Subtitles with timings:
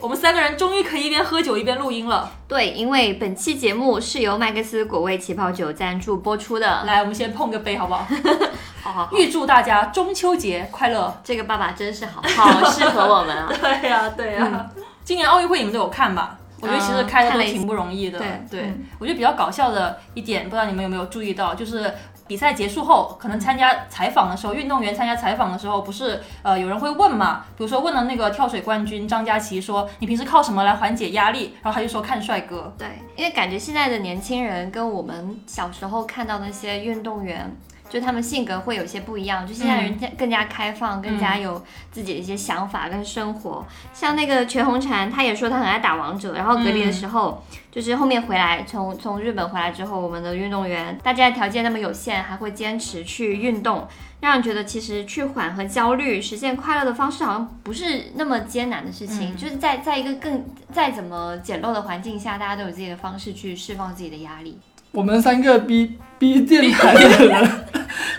[0.00, 2.30] 我们三个人终于可以一边喝酒一边录音了。
[2.48, 6.84] 对，因为本期节目是由麦克斯果味起泡酒赞助播出的。
[6.84, 8.06] 来，我们先碰个杯，好不好？
[8.82, 11.12] 好好好，预祝大家中秋节快乐！
[11.24, 13.50] 这个爸爸真是好， 好适合我们啊。
[13.60, 14.70] 对呀、对呀、
[15.04, 16.38] 今年奥运会你们都有看吧？
[16.60, 18.18] 我觉得其实开的都挺不容易的。
[18.18, 21.92] 对对嗯我觉得比较搞笑的一点，不知道你们有没有注意到，就是
[22.26, 27.44] 比赛结束后，可能参加采访的时候，运动员参加采访的时候，不是呃有人会问嘛？
[27.56, 32.72] 比如说问了那个跳水冠军张佳琪说：“你平时靠什么来缓解压力？”然后他就说看帅哥。
[32.76, 37.54] 对，因为感觉现在的年轻人跟我们小时候看到那些运动员，
[37.88, 43.64] 就他们性格会有些不一样，就现在人家更加开放，更加有自己的一些想法跟生活。
[43.94, 53.86] 像那个全红婵，他也说他很爱打王者，然后隔离的时候，就是后面回来从从日本回来之后，我们的运动员大家条件那么有限，还会坚持去运动。
[54.18, 64.58] 让人觉得其实去缓和焦虑、实现快乐的方式好像不是那么艰难的事情，就是在在一个更再怎么简陋的环境下，大家都有自己的方式去释放自己的压力。
[64.96, 67.50] 我们三个 B B 电台的人，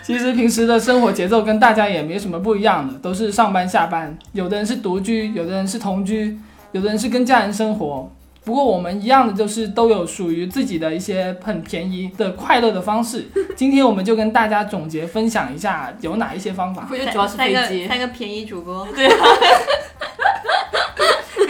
[0.03, 4.15] 其实平时的生活节奏跟大家也没什么不一样的，都是上班下班。
[4.33, 6.37] 有的人是独居，有的人是同居，
[6.73, 8.07] 有的人是跟家人生活。
[8.45, 13.25] 不过我们一样的就是都有属于自己的一些很便宜的快乐的方式。
[13.57, 16.87] 今天我们就跟大家总结分享一下有哪一些方法。
[16.91, 19.07] 我觉得主要是飞机，三个便宜主播， 飞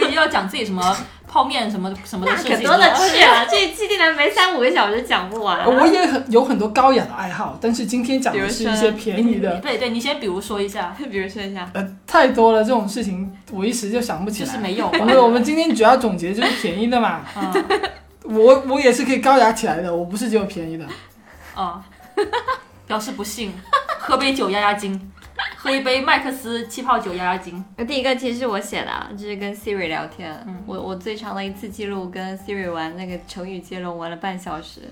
[0.08, 0.96] 机 要讲自己什么
[1.28, 2.56] 泡面什么什么的那事情。
[2.56, 14.46] 可多了去了，这一期竟然没三五个小时讲不完、我也很有很多高雅的爱好，但是今天讲的是一些便宜的，对对，你先比如说一下， 比如说一下，呃，太多了这种事情，我一时就想不起来。
[14.48, 17.20] 就是没有我们我们今天主要总结就是便宜的嘛。
[17.36, 17.64] 嗯
[18.24, 20.84] 我我也是可以高雅起来的，我不是只有便宜的。
[21.54, 21.82] 啊，
[22.86, 23.54] 表示不信，
[23.98, 25.10] 喝杯酒压压惊，
[25.56, 27.64] 喝一杯麦克斯气泡酒压压惊。
[27.86, 30.32] 第一个其实是我写的、啊，就是跟 Siri 聊天。
[30.46, 34.82] 嗯我我最长的一次记录跟 Siri 玩那个成语接龙玩了半小时，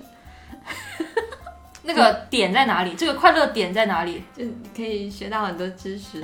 [1.83, 2.93] 那个点在哪里？
[2.95, 4.23] 这个快乐点在哪里？
[4.35, 4.43] 就
[4.75, 6.21] 可以学到很多知识。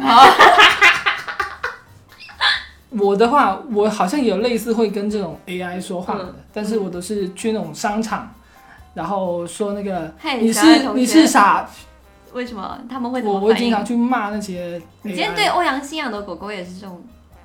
[2.89, 8.31] 我的话，我好像有类似会跟这种 AI 说话的，嗯但是我都是去那种商场，
[8.93, 11.67] 然后说那个嘿你是你是傻，
[12.33, 13.35] 为什么他们会怎我？
[13.39, 14.81] 我会经常去骂那些 AI。
[15.03, 17.01] 你今天对欧阳欣养的狗狗也是这种？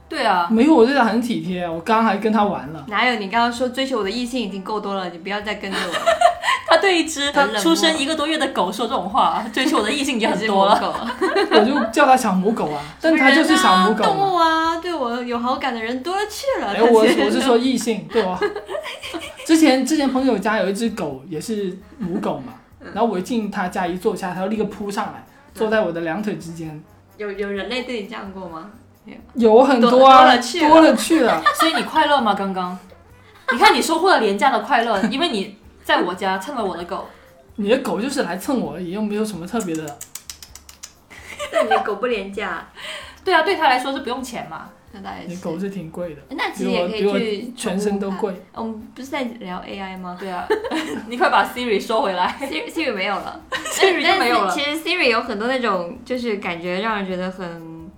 [0.09, 2.85] 对啊，没有，我对它很体贴，我刚刚还跟它玩了。
[2.89, 3.19] 哪有？
[3.19, 5.93] 你刚刚说追求我的异性已经够多了，你不要再跟着我。
[6.71, 10.77] 他对一只很冷漠出生一个多月的狗说这种话，追求我的异性已经很多了。
[10.81, 10.95] 狗，
[11.59, 14.27] 我就叫它小母狗啊，但它就是小母狗动嘛。
[14.27, 16.73] 物啊，对我有好感的人多了去了。
[16.75, 18.39] 哎，我我是说异性，对吧？
[19.47, 26.83] 之前之前朋友家有一只狗，也是母狗嘛，然后我一进他家一坐下，他就立刻扑上来，坐在我的两腿之间，
[27.17, 28.71] 有有人类对你这样过吗？
[29.35, 31.43] 有很多多啊，多了去了多了去了。
[31.59, 32.35] 所以你快乐吗？
[32.35, 32.79] 刚刚，
[33.53, 37.09] 你看你收获了廉价的快乐，因为你在我家蹭了我的狗。
[37.57, 39.99] 你的狗就是来蹭我而已，又没有什么特别的。
[41.51, 42.69] 对你的狗不廉价，
[43.25, 44.69] 对啊，对他来说是不用钱嘛。
[44.93, 45.29] 那倒也是。
[45.29, 48.35] 你狗是挺贵的，那其实也可以去全身都贵。
[48.55, 50.47] 我们不是在聊 AI 吗对啊，
[51.09, 52.37] 你快把 Siri 收回来。
[52.41, 57.91] ？Siri Siri 没有了 Siri 就没有了但其实 Siri 有很多那种，就是感觉让人觉得很，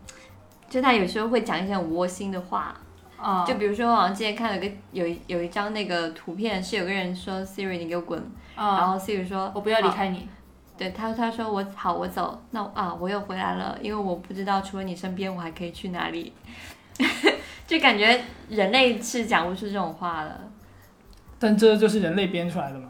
[0.68, 2.74] 就他有时候会讲一些很窝心的话。
[3.16, 8.18] 啊，就比如说，我好像之前看了个有一有一张那个图片，是有个人说 Siri 你给我滚，
[8.56, 10.26] 然啊，后 Siri 说我不要离开你。
[10.78, 16.32] 对他，他说我好，我走，那啊，我又回来了，因为我不知道除了你身边，我还可以去哪里。
[17.66, 20.40] 就感觉人类是讲不出这种话的
[21.38, 22.88] 但这就是人类编出来的嘛。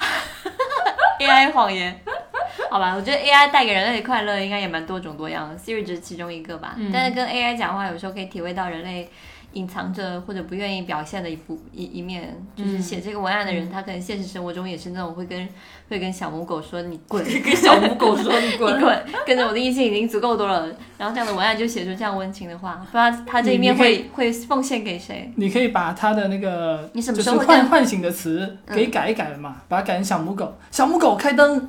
[1.20, 1.98] AI 谎言。
[2.70, 6.74] 好吧，我觉得 AI 带给人类的快乐应该也蛮多种多样的，Siri 只是其中一个吧。
[6.76, 9.10] 嗯但是跟 AI 讲话，有时候可以体会到人类
[9.52, 12.36] 隐藏着或者不愿意表现的一部一一面。
[12.56, 15.48] 就是嗯写这个文案的人，他可能现实生活中也是那种会跟
[15.88, 18.80] 会跟小母狗说你滚， 跟小母狗说你你滚。
[18.80, 20.66] 滚，跟着我的异性已经足够多了。
[20.98, 25.32] 然后这样的文案就写出这样温情的话，不知道他这一面会会奉献给谁？
[25.36, 31.68] 你可以把他的那个你什么就是时候会跟唤唤醒的词嗯给改一改嘛，把它改成小母狗，小母狗开灯，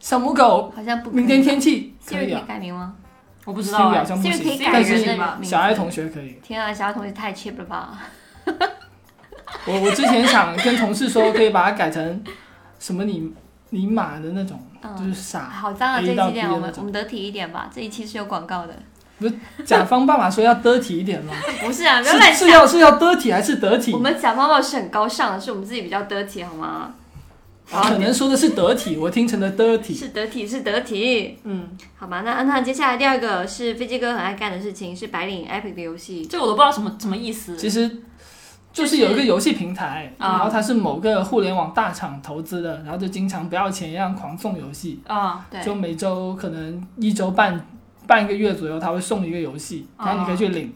[0.00, 2.94] 小母狗好像不明天天气可以以啊，改名吗？
[3.44, 3.98] 我不知道啊。
[3.98, 6.38] 好像不 Siri 可以行，改但是人的名小爱同学可以。
[6.42, 7.98] 天啊，小爱同学太 cheap 了吧！
[9.66, 12.24] 我我之前想跟同事说，可以把它改成
[12.78, 13.32] 什么你
[13.70, 15.40] 你马的那种，嗯就是傻。
[15.50, 16.00] 好脏啊！
[16.00, 17.70] 这一到期这样，我们我们得体一点吧。
[17.72, 18.74] 这一期是有广告的，
[19.18, 19.34] 不是
[19.64, 21.32] 甲方爸爸说要得体一点吗，
[21.64, 22.50] 不是啊，不要乱是是。
[22.50, 23.98] 要是要得体还是得体我？
[23.98, 26.94] 们甲方爸爸是很高尚的，是我们自己比较得体，好吗？
[27.80, 29.96] 可能说的是得体，我听成了 dirty。
[29.96, 31.38] 是得体，是得体。
[31.44, 36.26] 嗯，好吧，那那接下来第二个是飞机哥很爱干的事情，是白领 Epic 的游戏。
[36.26, 37.56] 这我都不知道什么什么意思。
[37.56, 38.02] 其实
[38.72, 47.66] 就是有一个游戏平台，啊然后它是某个互联网大厂投资的，然后就经常不要钱一样狂送游戏，啊，对，就每周可能一周半
[48.06, 50.72] 半个月左右，他会送一个游戏，啊然后你可以去领，嗯，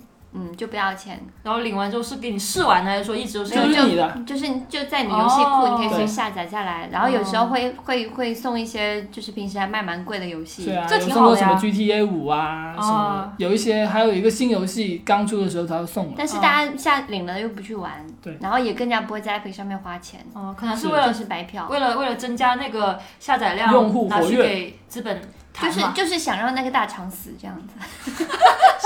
[0.57, 4.23] 就不要钱，然后领完之后是给你试玩的，还是说一直都是就你的。
[4.27, 10.67] 就是就在你游戏库，你可以去下载下来，然后有时候会会会送一些就是平时还卖蛮贵的游戏。
[10.67, 18.37] 对啊，这有送过什么挺好的呀 GTA 五啊，哦什么有一些还有一个新游戏刚出的时候他就送了，但是大家下领了又不去玩，对。
[18.41, 21.67] 然后也更加不会在 App 上面花钱，哦，可能是是为了是白嫖。
[21.69, 25.21] 为了为了增加那个下载量，用户拿去活跃给资本
[25.63, 25.71] 就。
[25.73, 28.25] 是就是想让那个大肠死这样子，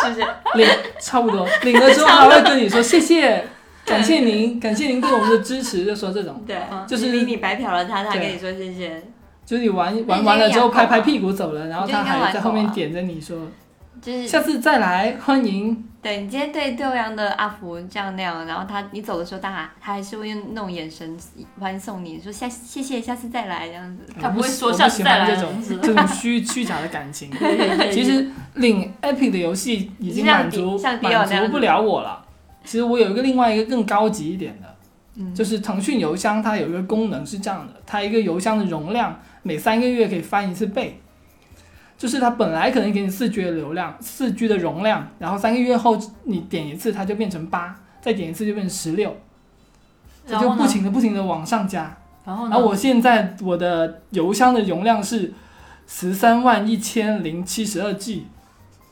[0.02, 0.26] 是不是？
[0.55, 0.69] 领
[1.00, 1.46] 差不多。
[1.62, 3.46] 领了之后还会跟你说谢谢，
[3.84, 6.87] 感谢您，感谢您对我们的支持，就说这种，对嗯。
[6.87, 9.02] 就是明明你白嫖了他，他跟你说谢谢，
[9.44, 13.37] 就是你玩玩完了之后拍拍屁股走了，然后他还在后面点着你说
[14.00, 15.85] 就是下次再来，欢迎。
[16.02, 21.14] 对你今天对对阳的阿福这样那样，然后他你走的时候，他还他还是会用那种眼神
[21.58, 24.11] 欢送你，说下谢谢，下次再来这样子。
[24.19, 27.31] 他不会说我下次喜再来这种这种虚虚假的感情。
[27.93, 32.25] 其实领 Epic 的游戏已经满足满足不了我了。
[32.64, 34.75] 其实我有一个另外一个更高级一点的，
[35.17, 40.99] 嗯就是腾讯邮箱它有一个功能是这样的，它一个邮箱的容量每三个月可以翻一次倍。
[42.00, 49.14] 就是它本来可能给你四 G 的流量，四 G 的容量，然后三个月后你点一次它就变成八，再点一次就变成十六，
[50.26, 50.67] 它就不然后呢？
[50.67, 51.94] 停的不停的往上加。
[52.25, 52.52] 然后呢？
[52.52, 55.31] 然后我现在我的邮箱的容量是
[55.87, 58.26] 十三万一千零七十二 G，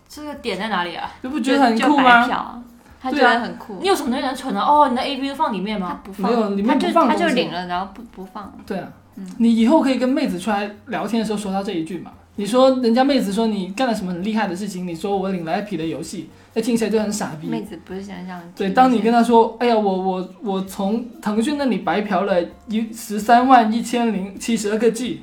[0.07, 1.11] 这个点在哪里啊？
[1.23, 2.27] 你不觉得很酷吗？
[2.27, 2.63] 嫖，
[3.01, 3.79] 他觉得很酷。
[3.81, 4.61] 你有什么东西能存的？
[4.61, 5.99] 哦，你的 A B 都放里面吗？
[6.05, 8.53] 不放，没有里面他就他就不放东西领了，然后不不放。
[8.67, 12.13] 对啊，嗯你以后可以跟妹子出来聊天的时候说到这一句嘛。
[12.37, 17.49] 你说人家妹子说你干了什么很厉害的事情，你说我领了 IP 的游戏，那听起来就很傻逼。
[17.49, 25.23] 妹子不是想想对，当你跟她说，哎呀，我我我从腾讯那里白嫖了一十三万一千零七十二个 G，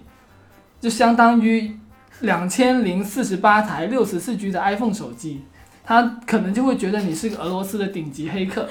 [0.81, 1.77] 就相当于
[2.19, 5.41] 两千零四十八台六十四 G 的 iPhone 手机，
[5.85, 8.67] 她可能就会觉得你是个俄罗斯的顶级黑客，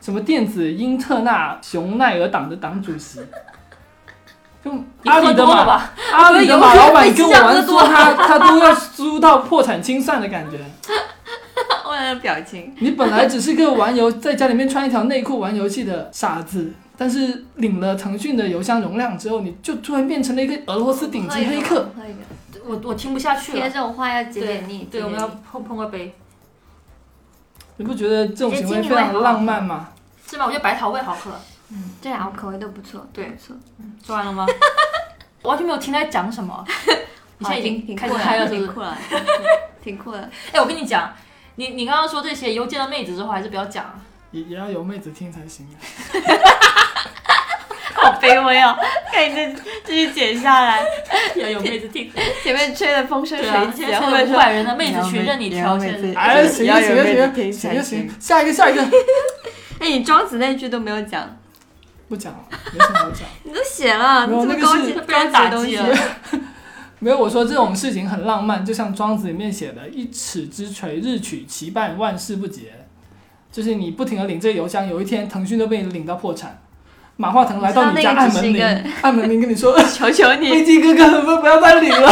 [0.00, 3.18] 什么电子英特纳熊奈尔党的党主席。
[4.64, 4.72] 就
[5.04, 5.92] 阿里的马，吧？
[6.12, 10.58] 阿里的马老板跟我玩被说他他都要输到破产清算的感觉。
[11.86, 21.90] 我的表情，你本来只是个玩游，在家里面穿一条内裤玩游戏的傻子，但是领了腾讯的邮箱容量之后，你就突然变成了一个俄罗斯顶级黑客。
[21.96, 23.60] 喝一个，我我听不下去了。
[23.60, 24.86] 贴这种话要解解腻。
[24.90, 26.14] 对，我们要碰碰个杯，
[27.78, 29.88] 你不觉得这种行为非常的浪漫吗？
[30.28, 30.44] 是吗？
[30.46, 31.30] 我觉得白桃味好喝。
[31.70, 33.56] 嗯，这两个口味都不错，对都不错。
[34.06, 34.46] 说完了吗？
[35.42, 36.64] 完全没有听他讲什么。
[37.40, 38.66] 你现在已经挺开始嗨了，是不是？
[38.66, 38.98] 挺酷了，
[39.84, 40.30] 挺酷的。
[40.52, 41.14] 哎，我跟你讲，
[41.56, 43.94] 你你刚刚说这些，以后见到妹子之后还是不要讲啊。
[44.32, 45.76] 也也要有妹子听才行啊。
[47.94, 48.76] 好卑微哦！
[49.12, 49.54] 看你这
[49.84, 50.82] 继续剪下来，
[51.36, 52.10] 要有妹子听。
[52.42, 58.82] 前面吹的风生水起，后面说百人的妹子群任你挑，选哎，行行行行行行。，下一个下一个，
[59.80, 61.37] 哎，你庄子那句都没有讲，
[62.08, 62.38] 不讲了，
[62.72, 63.28] 没什么好讲。
[63.44, 66.40] 你都写了，没有你这么高级那个是被人打击了高级的东西。
[67.00, 72.72] 没有，我说这种事情很浪漫，就像庄子里面写的“一尺之锤，日取其半，万事不竭”，
[73.52, 76.60] 就是你不停的领这个邮箱，有一天腾讯都被你领到破产。
[77.16, 82.10] 马化腾来到你家按门铃，按门铃跟你说求求：“你，飞机哥哥，能不能不要再领了？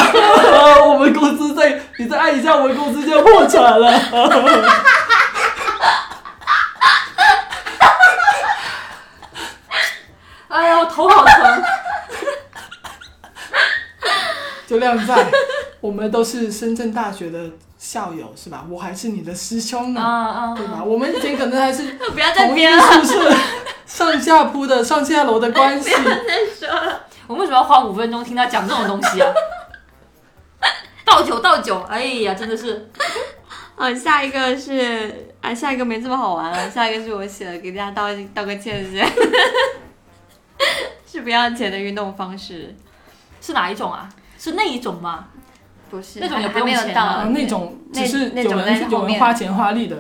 [0.89, 3.89] 我们公司再你再按一下，我们公司就要破产了。”
[10.49, 11.63] 哎呀，我头好疼。
[14.95, 15.27] 在，
[15.81, 18.67] 我们都是深圳大学的校友是吧？
[18.69, 20.55] 我还是你的师兄啊呢，啊！
[20.55, 20.85] 对吧？
[20.85, 23.37] 我们以前可能还是不要再同一个编了，宿舍、
[23.87, 25.91] 上下铺的上下楼的关系。
[25.95, 27.01] 再说了。
[27.27, 29.33] 我们为什么要花五分钟听他讲这种东西啊？
[31.05, 32.91] 倒酒倒酒，哎呀，真的是。
[33.75, 39.07] 好，下一个是啊，下一个没这么好玩了，下一个是我写的，给大家道道个歉先，
[41.07, 42.75] 是不要钱的运动方式，
[43.41, 44.09] 是哪一种啊？
[44.39, 45.27] 是那一种吗？
[45.89, 49.97] 不是那种也还还没有不用钱啊到啊，那种只是那种有人有人花钱花力的，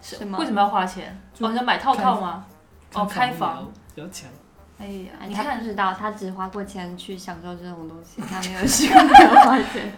[0.00, 1.20] 是吗为什么要花钱？
[1.34, 2.44] 就哦，你要买套套吗？
[2.94, 3.70] 哦，开房。
[3.94, 4.30] 要钱。
[4.78, 9.92] 哎呀，你看不知道，他只花过钱去享受这种东西， 他没有试过没有花钱。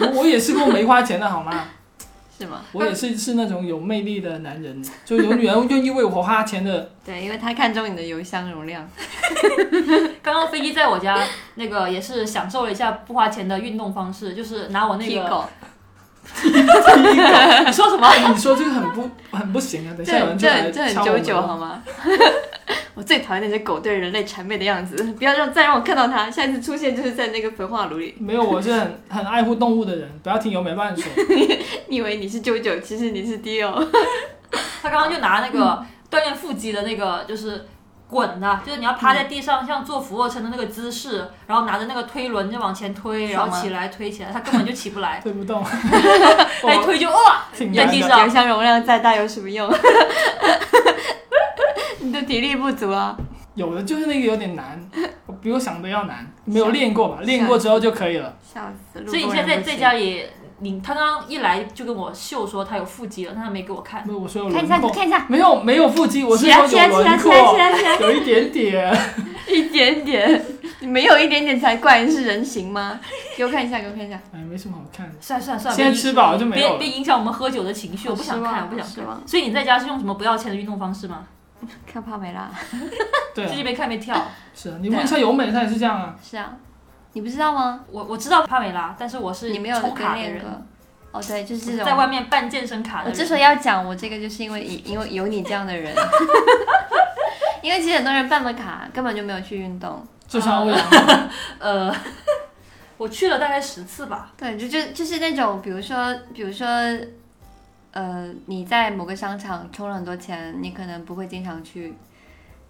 [0.00, 1.52] 我我也试过没花钱的好吗？
[2.38, 2.62] 是吗？
[2.72, 6.90] 我也是是那种有魅力的男人，就有女人愿意为我花钱的。
[7.04, 8.88] 对，因为他看中你的邮箱容量。
[10.22, 11.18] 刚刚飞机在我家
[11.54, 15.48] 那个也是享受了一下不花钱的运动方式，就是拿我那个。
[17.66, 18.12] 你说什么？
[18.28, 19.94] 你说这个很不 很不行啊！
[19.96, 21.82] 等下有人就来这很敲我们九九好吗？
[22.94, 28.14] 我最讨厌那些狗对人类谄媚的样子，不要让再让我看到它，下一次出现就是在那个焚化炉里。
[28.18, 31.04] 没有，我是很很爱护动物的人，不要听由美乱说。
[31.88, 33.86] 你以为你是九九，其实你是 Dio。
[34.82, 37.66] 他刚刚就拿那个锻炼腹肌的那个，就是
[38.08, 47.42] 滚的，就是你要趴在地上，像做俯卧撑的那个姿势，然后拿着那个推轮就往前推，然后起来推起来，他根本就起不来， 推不动，他 一推就哇。
[47.52, 49.68] 在地上邮箱容量再大有什么用？
[52.00, 53.16] 你的体力不足啊。
[53.54, 54.78] 有的就是那个有点难，
[55.40, 57.18] 比我想的要难，没有练过吧？
[57.22, 58.36] 练过之后就可以了。
[58.42, 58.60] 笑
[58.92, 59.02] 死！
[59.06, 64.06] 所以你现在在在家也，你他刚刚一来就跟我秀说他有腹肌了，但他没给我看。
[64.06, 68.98] 没有，我说有看一下，轮廓，看一下，没有没有腹肌，我是起来起来说有轮起来起来起廓，来， 有一点点。
[69.46, 70.44] 一点点，
[70.80, 72.98] 你没有一点点才怪，是人形吗？
[73.36, 74.20] 给我看一下，给我看一下。
[74.34, 75.14] 哎，没什么好看的。
[75.20, 79.22] 算了算了算了，先吃饱就没有了别别影响我们喝酒的情绪，我不想看，我不想看。
[79.24, 81.24] 所以你在家是用什么不要钱的运动方式吗？
[81.86, 82.50] 看帕梅拉。
[83.34, 84.20] 对啊，最近没看没跳。
[84.52, 86.16] 是啊，你问一下尤美，她也是这样啊。
[86.20, 86.52] 是啊，
[87.16, 87.80] 你不知道吗？
[87.90, 90.44] 我我知道帕梅拉，但是我是你没有充卡的人。
[91.12, 91.86] 哦，对，就是这种。
[91.86, 93.10] 在外面办健身卡的人。
[93.10, 95.94] 我之所以要讲我这个，就是因为因为有你这样的人。
[97.62, 100.06] 因为其实很多人办了卡，根本就没有去运动。
[100.28, 101.96] 就像欧阳嘛， 呃，
[102.98, 104.30] 我去了大概十次吧。
[104.36, 106.68] 对，就就就是那种，比如说，比如说，
[107.92, 111.94] 呃，你在某个商场充了很多钱，你可能不会经常去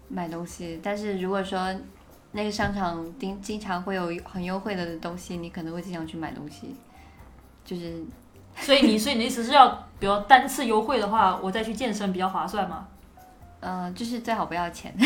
[0.07, 1.75] 买东西，但是如果说
[2.37, 6.75] 那个商场经经常会有很优惠的东西，你可能会经常去买东西，
[7.65, 8.03] 就是
[8.55, 9.67] 所以你所以你的意思是要，
[9.99, 12.87] 比如单次优惠的话，我再去健身比较划算吗？
[13.59, 14.93] 呃，就是最好不要钱，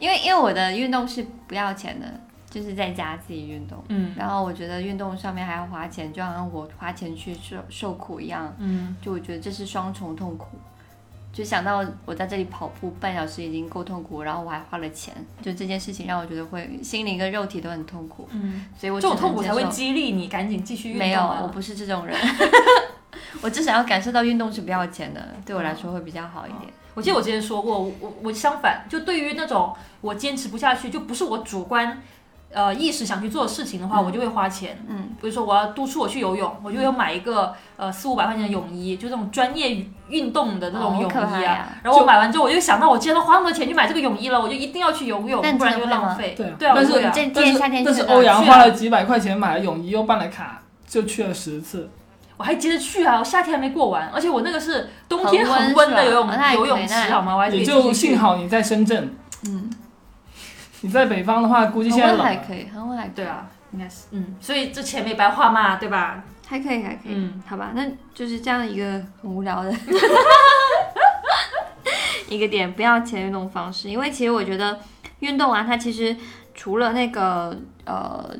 [0.00, 2.12] 因为因为我的运动是不要钱的，
[2.50, 3.80] 就是在家自己运动。
[3.88, 10.58] 嗯然后我觉得运动上面还要花钱，就好像我花钱去受受苦一样，嗯，就我觉得这是双重痛苦。
[11.32, 21.06] 就想到我在这里跑步半小时已经够痛苦，然后我还花了钱，就这件事情让我觉得会心灵跟肉体都很痛苦，嗯，所以我这种痛苦才会激励你赶紧继续运动、啊。
[21.06, 22.16] 没有，我不是这种人，
[23.42, 26.72] 我只想要感受到运动是不要钱的，对我来说会比较好一点。
[26.94, 32.02] 我记得我之前说过，我我我相反，就对于那种我坚持不下去，就不是我主观
[32.52, 34.82] 呃意识想去做的事情的话，我就会花钱。
[34.88, 41.52] 嗯，比如说我要督促我去游泳，我就要买一个呃四五百块钱的泳衣，就这种专业运动的那种泳哦好可怕衣啊。
[41.52, 46.34] 呀然后我买完之后，我就想到我既然都花那么多钱去买这个泳衣了，我就一定要去游泳，但不然就的会吗浪费。
[46.36, 47.12] 对啊对啊，但是我会啊。
[47.14, 51.88] 这今但是夏天但是欧阳花了几百块钱买了泳衣，又办了卡，就去了十次。
[52.36, 57.36] 我还接着去啊，我夏天还没过完，而且我那个是冬天恒温的游泳游泳池好吗？
[57.36, 59.10] 我还可以也就继续去幸好你在深圳，嗯，
[60.82, 62.24] 你在北方的话，估计现在冷了。
[62.24, 66.22] 温还可以，恒温还可以对，啊，应该是嗯，所以这钱没白花嘛，对吧？
[66.46, 67.12] 还可以，还可以。
[67.14, 68.84] 嗯，好吧，那就是这样一个
[69.22, 69.72] 很无聊的
[72.28, 73.88] 一个点，不要钱运动方式。
[73.88, 74.78] 因为其实我觉得
[75.20, 76.16] 运动啊，它其实
[76.54, 78.30] 除了那个呃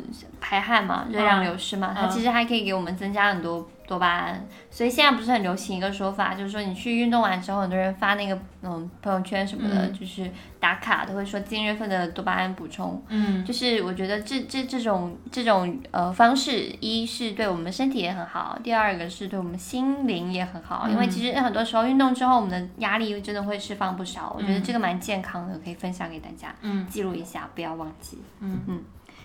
[0.40, 4.46] 排汗嘛，热量流失嘛，它嗯其实还可以给我们增加很多多巴胺。
[4.70, 10.30] 所以现在不是很流行一个说法，就是说你去运动完之后，很多人发那个嗯朋友圈什么的，嗯就是
[10.60, 13.02] 打卡都会说今日份的多巴胺补充。
[13.08, 20.88] 嗯，就是我觉得这这这种这种呃方式，一是对我们身体也很好，第二个是对我们心灵也很好。
[20.88, 24.32] 因为其实很多时候运动之后，我们的压力真的会释放不少。
[24.38, 28.18] 我觉得这个蛮健康的，可以分享给大家，嗯，记录一下，不要忘记。
[28.38, 28.82] 嗯嗯。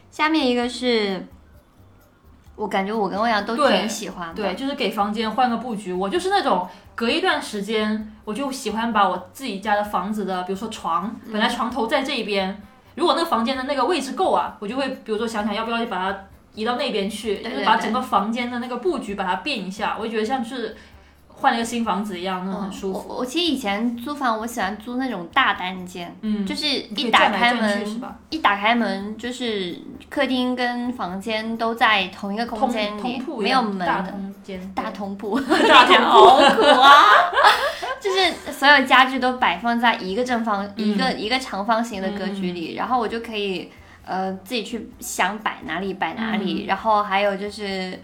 [0.10, 1.28] 下面一个是，
[2.56, 4.36] 我感觉我跟欧阳都挺喜欢的。
[4.36, 5.92] 对，就是给房间换个布局。
[5.92, 12.62] 我就是那种隔一段时间，我就喜欢把我自己家的房子的，比如说床，本来床头在这一边，
[12.96, 16.18] 如果那个房间的那个位置够啊，我就会比如说想想要不要把它
[16.54, 20.76] 移到那边去，就是把整个房间的那个布局把它变一下，我就觉得像是
[21.38, 23.00] 换了一个新房子一样，那种很舒服。
[23.00, 28.02] 嗯我我其实以前租房，我喜欢租那种大单间，嗯，就是一打开门？
[28.30, 29.78] 一打开门就是
[30.10, 34.06] 客厅跟房间都在同一个空间里没有门的。
[34.10, 36.92] 通间，大通 铺，大通好苦啊！
[38.00, 43.72] 就是所有家具都摆放在一个正方、一个一个长方形的格局里，然后我就可以
[44.06, 48.00] 呃自己去想摆哪里摆哪里，然后还有就是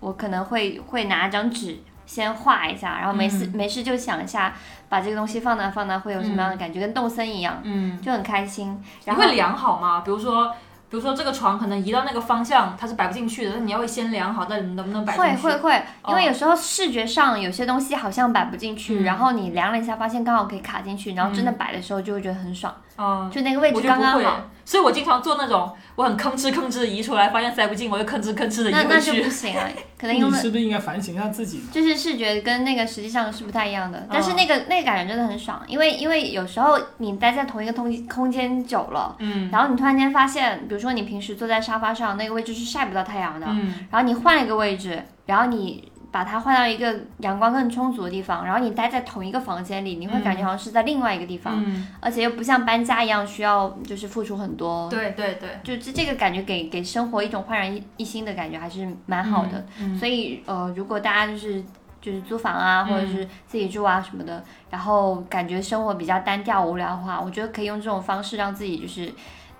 [0.00, 4.54] 我可能会会拿一张纸先画一下，然后没事、没事就想一下
[4.88, 8.72] 把这个东西放那放那会有什么样的感觉，跟动森一样，嗯，就很开心。
[8.72, 10.02] 你然后会量好吗？
[10.04, 10.54] 比如说。
[10.90, 15.42] 比如说这个床可能移到那个方向，它是摆不进去的，那你要会先量好，到底能不能摆进去。
[15.42, 29.30] 会会会，因为哦有时候视觉上有些东西好像摆不进去，嗯然后你量了一下，发现刚好可以卡进去，然后真的嗯摆的时候就会觉得很爽，嗯，就那个位置刚刚好。，所以我经常做那种我很吭哧吭哧地移出来，发现塞不进，我就吭哧吭哧的移回那那就不去。
[29.30, 29.68] 行啊，
[29.98, 31.64] 可能因为你是不是应该反省一下自己呢？
[31.70, 54.88] 就是视觉跟那个实际上是不太一样嗯的，但是那个那个感觉真的很爽，因为因为有时候你待在同一个空空间久了，嗯然后你突然间发现，比如说你平时坐在沙发上那个位置是晒不到太阳的，嗯然后你换了一个位置，然后你把它换到一个阳光更充足的地方，然后你待在同一个房间里，你会感觉好像是在另外一个地方，嗯，而且又不像搬家一样需要就是付出很多。
[54.88, 59.66] 对对对，就这这个感觉给给生活一种焕然一一新的感觉，还是蛮好的。
[59.80, 59.98] 嗯。
[59.98, 61.60] 所以呃，如果大家就是
[62.00, 64.40] 就是租房啊，嗯或者是自己住啊什么的，
[64.70, 69.12] 然后感觉生活比较单调无聊的话，我觉得可以用这种方式让自己就是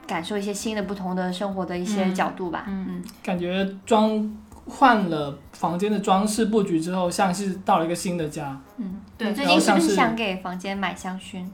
[0.07, 2.65] 感受一些新的不同的生活的一些嗯角度吧。
[2.69, 4.31] 嗯嗯，感觉装
[4.67, 8.59] 换了房间的装饰布局之后，像是到了一个新的家。
[8.79, 11.47] 嗯对你最近是不是想给房间买香薰？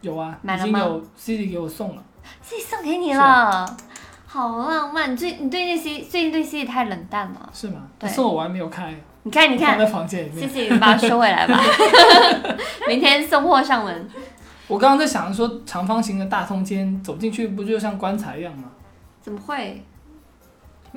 [0.00, 2.02] 有啊，买了吗已经有 CD 给我送了。
[2.40, 3.76] 自己送给你是了，
[4.26, 5.12] 好浪漫。
[5.12, 7.50] 你最你对那 C 最近对 C 太冷淡了。
[7.52, 7.82] 是吗？
[7.98, 10.50] 对送我我还没有开，你看，你看放在，房间里谢面。
[10.50, 11.60] 谢你把它收回来吧。
[12.86, 14.08] 明天送货上门。
[14.68, 18.64] 我刚刚在想说，长方形的大空间走进去不就像棺材一样吗？
[19.20, 19.82] 怎么会？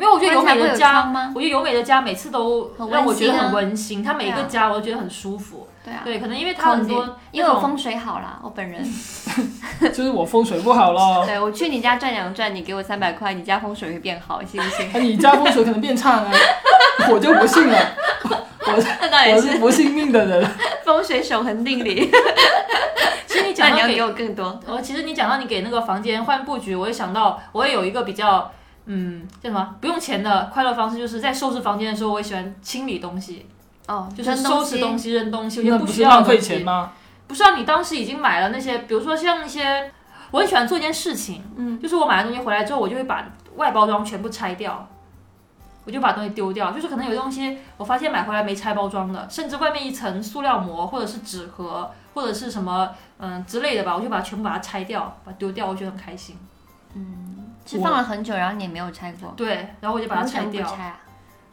[0.01, 1.12] 没有，我觉得由美的家？
[1.36, 5.67] 我觉得由美的家每次都很让我觉得温馨啊很温馨，它每个家我都觉得很舒服。
[5.86, 8.84] 对啊，对，可能因为它很多因为我风水好啦，我本人。
[9.93, 11.24] 就是我风水不好咯。
[11.25, 15.03] 对我去你家转两转，你给我三百块，你家风水会变好，信不信？
[15.03, 16.31] 你家风水可能变差呢，
[17.12, 17.77] 我就不信了。
[18.24, 20.51] 我那倒也我是是不信命的人。
[20.83, 22.11] 风水守恒定理。
[23.27, 24.59] 其实你那讲到给你要给我更多。
[24.68, 28.51] 我其实你讲到你给那个房间换布局，我也想到我也有一个比较
[28.85, 33.46] 嗯叫什么不用钱的快乐方式，就是在收拾房间的时候，我也喜欢清理东西，
[33.87, 35.13] 哦，就是收拾东西。
[35.13, 36.91] 扔东西，我觉那得需不是浪费钱吗？
[37.27, 39.91] 不是啊，你当时已经买了那些，比如说像一些，
[40.31, 44.87] 我很喜欢做一件事情，嗯，就是我买了东西回来之后，我就会把外包装全部拆掉，
[45.85, 46.72] 我就把东西丢掉。
[46.72, 52.89] 就是可能有东西我发现买回来没拆包装的，甚至外面一层塑料膜或者是纸盒或者是什么
[53.20, 56.35] 嗯之类的吧，我就把它全部把它拆掉，把它丢掉，我觉得很开心。
[57.65, 60.77] 是放了很久，然后你也没有拆过，对，然后我就把它拆掉。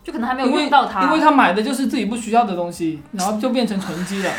[0.03, 1.03] 就可能还没有用到它。
[1.03, 4.33] 因为他买的就是自己不需要的东西，然后就变成囤积了。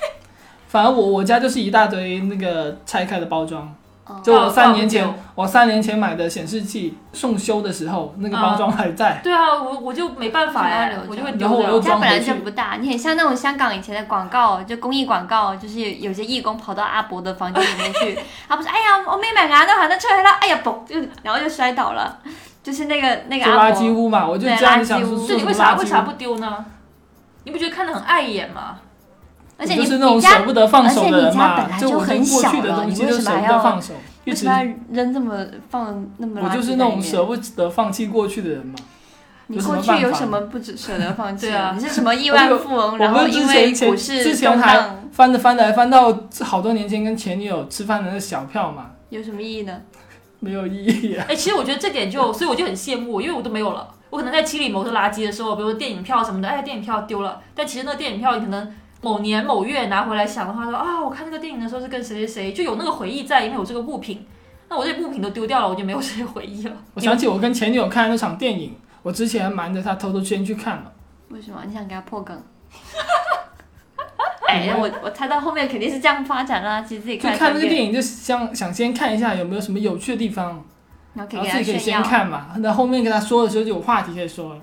[0.68, 3.74] 反正我我家就是一大堆那个拆开的包装，哦
[4.22, 9.20] 就我三年前我三年前买的显示器送修的时候，那个包装还在。
[9.22, 11.94] 对啊，我我就没办法哎为什么要留，着我就会然后我又丢掉。
[11.94, 18.16] 家本来就不大，你很像那种香港以前的广告，就公益广告，就是有些义工跑到阿伯的房间里面去，
[18.46, 22.18] 阿伯说：“哎呀，我没买牙都喊他出来了，哎呀，嘣，就然后就摔倒了，
[22.62, 23.80] 就是那个那个就垃阿伯。
[23.80, 26.64] 圾屋嘛，我就对这样想垃圾屋就你说说什么垃圾为啥为啥不，丢呢？
[27.42, 28.78] 你不觉得看得很碍眼吗？
[29.58, 36.40] 而且你就是那种舍不得放手的人嘛就就我已经很小过去的东西就舍不得放手，一直为什么要扔这么放那么？
[36.42, 38.74] 我就是那种舍不得放弃过去的人嘛。
[39.48, 49.80] 你过去有什么不止舍得放弃对啊你是什么亿万富翁，然后因为股市之前还动荡，翻着翻着还翻到好多年前跟前女友吃饭的那个小票嘛，有什么意义呢？
[50.40, 51.24] 没有意义啊。
[51.28, 53.88] 哎、其实我觉得这点就，所以我就很羡慕，因为我都没有了。
[54.10, 58.68] 我可能在清理某个垃圾的时候，比如说电影票什么的，哎，电影票丢了，但其实那电影票你可能
[59.06, 64.26] 某年某月拿回来想的话，说啊，我看那个电影的时候是跟谁谁谁，就有那个回忆在，因为有这个物品。
[64.68, 66.76] 那我这物品都丢掉了，我就没有这些回忆了。
[66.92, 70.92] 我想起我跟前女友看的那场电影，我之前瞒着她偷偷先去看了。
[71.28, 72.36] 为什么你想给她破梗？
[74.48, 76.82] 哎，我我猜到后面肯定是这样发展啦。
[76.82, 80.64] 其实自己看就，看那个电影，就想想先看一下有没有什么有趣的地方，
[81.14, 81.80] 然后自己可以。
[81.80, 82.48] 先看嘛。
[82.58, 84.60] 那后面跟她说的时候就有话题可以说了。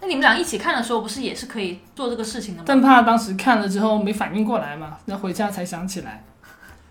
[0.00, 2.64] 那你们俩一起看的时候，不是也是可以做这个事情的吗？
[2.66, 6.22] 但怕当时看了之后没反应过来嘛，那回家才想起来。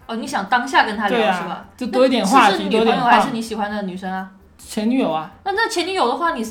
[0.07, 3.33] 哦，你想当下跟他对聊、是吧啊？，就多一点话题，是是女朋多一点话友还是。
[3.33, 4.29] 你喜欢的女生啊？
[4.57, 6.45] 前女友啊，那那前女友的话，你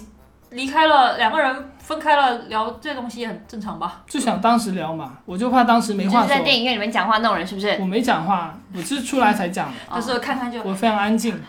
[0.51, 4.03] 离开了，两个人分开了，聊这东西也很正常吧？
[4.09, 6.45] 就想当时聊嘛，我就怕当时没话说就是在。
[6.45, 7.77] 电影院里面讲话那种人，是不是？
[7.81, 11.41] 我没讲话，我是出来才讲的，哦就是看看就，我非常安静。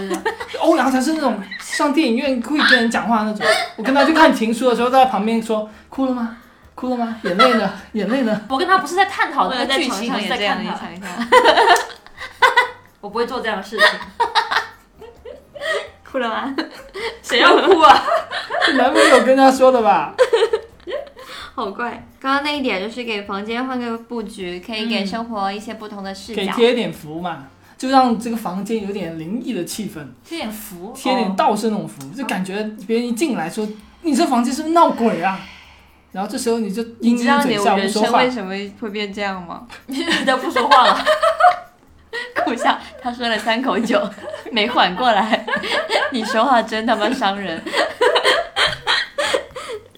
[0.60, 3.46] 欧阳才是那种上电影院会跟人讲话那种。
[3.76, 6.36] 我跟他去看《情书》的时候，在他旁边说：“哭了吗？
[6.74, 7.16] 哭了吗？
[7.22, 7.72] 眼泪呢？
[7.92, 10.74] 眼泪呢我跟他不是在探讨那个剧情，是也看他。
[10.74, 11.06] 想一下，
[13.00, 13.86] 我不会做这样的事情。
[16.04, 16.54] 哭了吗？
[17.22, 18.02] 谁要哭啊？
[18.76, 20.14] 男朋友跟他说的吧？
[21.54, 22.06] 好怪。
[22.20, 26.42] 刚刚那一点就是给房间换个布局，可以给嗯生活一些不同的视角。
[26.42, 27.46] 给贴一点符嘛。
[27.76, 33.68] 就让这个房间有点灵异的气氛，贴点符，贴点哦道士那种符，就感觉别人一进来说
[34.02, 35.38] 你这房间是不是闹鬼啊？
[36.12, 39.66] 然后这时候你就你阴知道你阴嘴笑不说话人生为，什么会变这样吗？
[40.26, 41.04] 都不说话了。
[42.42, 44.00] 苦笑，他喝了三口酒，
[44.50, 45.44] 没缓过来。
[46.12, 47.60] 你说话真他妈伤人。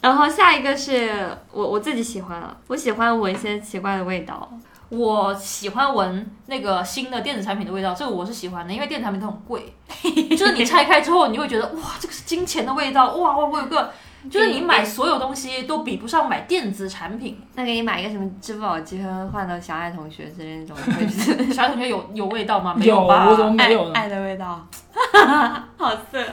[0.01, 1.11] 然后下一个是
[1.53, 4.51] 我我自己喜欢了，我喜欢闻一些奇怪的味道。
[4.91, 9.75] 我喜欢闻那个新的电子产品的味道，这个我是喜欢的，因为电子产品都很贵，
[10.37, 13.93] 就是你拆开之后，你就会觉得哇，这个是金钱的味道，哇哇，我有个，
[14.31, 17.39] 就是你买所有东西都比不上买电子产品。
[17.55, 20.77] 那给你买一个什么支付宝积分换到小爱同学之类那种，
[21.53, 22.75] 小同学有有味道吗？
[22.75, 23.29] 没有吧？
[23.29, 23.93] 我怎么没有呢？
[23.95, 24.67] 爱爱的味道，
[25.77, 26.25] 好色。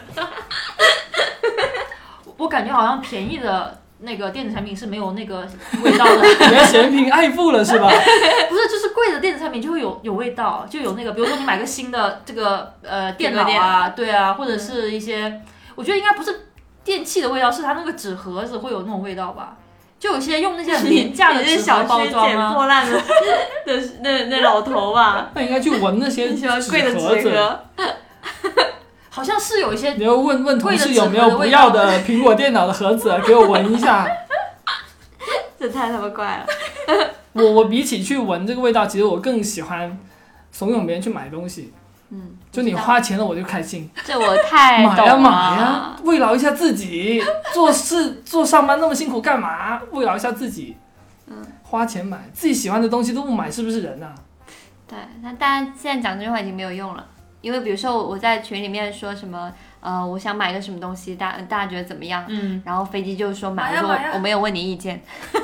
[2.38, 5.48] 我感觉好像便宜的那个电子产品是没有那个
[5.84, 7.88] 味道的，你要嫌贫爱富了是吧？
[8.50, 15.42] 不是，就是贵的电子产品就会有有味道，就有那个，比如说你买个新的这个呃电脑啊，对啊，或者是一些，
[15.76, 16.48] 我觉得应该不是
[16.84, 19.58] 电器的味道，是它那个纸盒子会有那种味道吧。
[19.98, 23.02] 就有些用那些很 廉价的你是纸盒包小区捡装啊，破烂的
[23.66, 25.32] 那那那老头吧？
[25.34, 26.92] 那应该去闻那些你喜欢贵的。
[26.94, 27.60] 纸盒？
[29.16, 34.06] 好像是有一些你要问问同事有没有不要的苹果电脑的盒子， 给我闻一下。
[35.58, 36.46] 这太他妈怪了。
[37.32, 39.98] 我我比起去闻这个味道，其实我更喜欢
[40.52, 41.72] 怂恿别人去买东西。
[42.10, 45.16] 嗯，就你花钱了，我就开心，这我太买呀。
[45.16, 47.24] 买呀，慰劳一下自己。
[47.54, 49.80] 做事做上班那么辛苦干嘛？
[49.92, 50.76] 慰劳一下自己。
[51.28, 54.16] 嗯，花钱买自己喜欢的东西都不买，是不是人呐、啊
[54.90, 57.06] 对，那当然现在讲这句话已经没有用了，
[57.46, 62.26] 因为比如说我我在群里面说什么，呃，我想买个什么东西，大大家觉得怎么样？
[62.28, 65.00] 嗯，然后飞机就说买，我说我没有问你意见，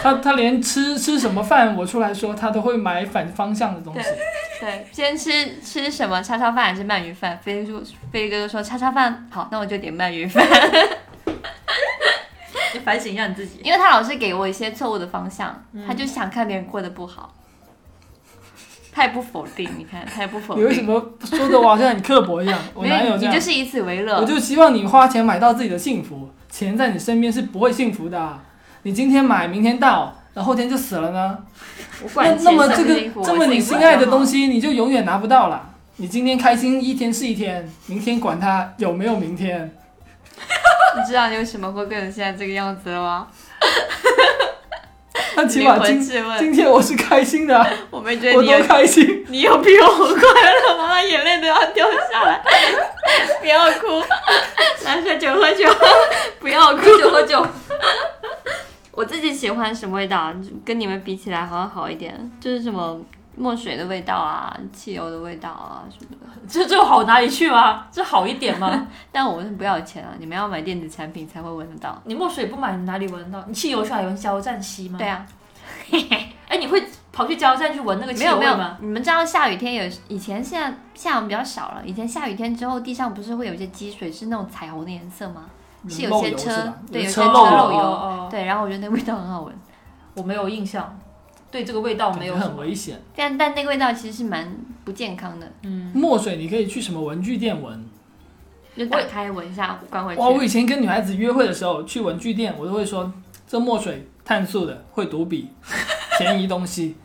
[0.00, 4.08] 他他连吃吃什么饭，我出来说他都会买反方向的东西。
[4.60, 7.36] 对，先吃吃什么叉烧饭还是鳗鱼饭？
[7.38, 7.82] 飞就
[8.12, 10.46] 飞哥就说叉烧饭好，那我就点鳗鱼饭，
[12.72, 13.58] 你反省一下你自己。
[13.64, 17.34] 因为他老是给我一些错误的方向，嗯他就想看别人过得不好，
[18.94, 22.56] 他也不否定，你看他也不否定你为什，么说的我好像很刻薄一样？
[22.72, 23.44] 我没哪有这样你就？
[23.44, 28.40] 是以此为乐，我就希望你花钱买到自己的幸福，钱在你身边是不会幸福的啊。
[28.84, 31.38] 你今天买，明天到，然后后天就死了呢？
[32.14, 35.70] 那那么这个这么你心爱的东西，你就永远拿不到了。
[35.96, 39.74] 你今天开心一天是一天，明天管它有没有明天。
[40.96, 43.26] 你知道你为什么会变成现在这个样子了吗？
[45.36, 46.00] 那起码今
[46.38, 49.24] 今天我是开心的啊， 我没觉得你有多开心。
[49.28, 51.02] 你有比我快乐吗？
[51.02, 52.42] 眼泪都要掉下来，
[53.40, 54.02] 不要哭，
[54.84, 55.68] 来喝酒喝酒，
[56.40, 56.82] 不要哭。
[56.82, 57.46] 喝酒喝酒，
[58.92, 60.32] 我自己喜欢什么味道？
[60.64, 62.98] 跟你们比起来好像好一点，就是什么
[63.36, 66.26] 墨水的味道啊，汽油的味道啊什么的。
[66.48, 67.86] 这这好哪里去吗？
[67.90, 68.86] 这好一点吗？
[69.10, 72.00] 但我们不要钱啊，你们要买电子产品才会闻得到。
[72.04, 73.44] 你墨水不买，你哪里闻得到？
[73.46, 74.16] 你汽油去哪里闻？
[74.16, 74.98] 加油站吸吗？
[74.98, 75.08] 对。
[75.08, 75.26] 啊，
[76.48, 85.46] 哎，你会跑去加油站去闻那个汽没有没有油味吗？，你们知道下雨天有以前现在现在比较少了，以前下雨天之后地上不是会有一些积水是那种彩虹的颜色吗？
[85.86, 89.54] 是有些车对有些车漏油对，然后我觉得那味道很好闻。
[90.14, 90.98] 我没有印象，
[91.54, 92.34] 对这个味道没有。
[92.34, 93.00] 很危险。
[93.14, 97.88] 但但那个味道其实是蛮不健康的，嗯，墨水你可以去什么文具店闻。
[98.76, 100.20] 就打开闻一下，关回去。
[100.20, 103.12] 哇，我以前跟女孩子约会的时候去文具店，我都会说
[103.46, 105.48] 这墨水碳素的，会读笔，
[106.18, 106.96] 便宜东西。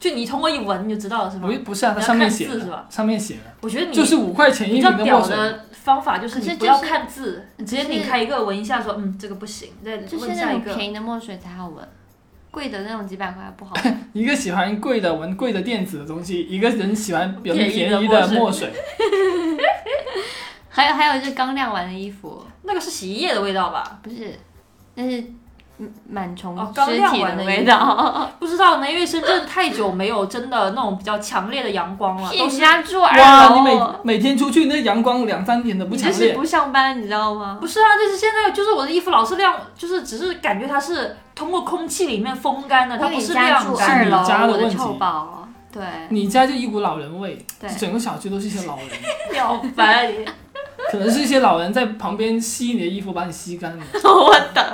[0.00, 1.56] 就你通过一闻你就知道了是吗不？
[1.66, 5.36] 不是啊，它上面写看字是吧，上面写的，我觉得你就是五块钱一比较瓶的墨水。
[5.36, 10.58] 的方法就是你不要看字，你直接就是拧开一个闻一下，说嗯这个不行，再就是那。
[10.74, 11.86] 便宜的墨水才好闻，
[12.54, 13.74] 贵的那种几百块不好。
[14.14, 18.70] 一个喜欢贵的闻贵的电子的东西，一个人喜欢比较便宜的 墨墨水。
[20.70, 23.98] 还有还有就是刚晾完的衣服，那个是洗衣液的味道吧？
[24.02, 24.32] 不是，
[24.94, 25.24] 那是
[25.78, 28.30] 嗯螨虫哦刚尸体晾完的味道。
[28.40, 37.58] 不知道呢，因为深圳太久没有真的那种比较强烈的阳光了，都家住二哇，楼，你每每天出去那阳光两三点的不你强烈，就是不上班，你知道吗？
[37.60, 44.78] 不是啊，就是现在就是我的衣服老是晾，就是只是感觉它是通过空气里面风干的，它不是晾干你住二楼，家的问题。
[45.72, 48.86] 对，你家就一股老人味，对整个小区都是一些老人，
[49.32, 50.24] 你好烦你。
[50.90, 53.84] 可能是一些老人在旁边吸你的衣服，把你吸干了。
[54.04, 54.64] 我等，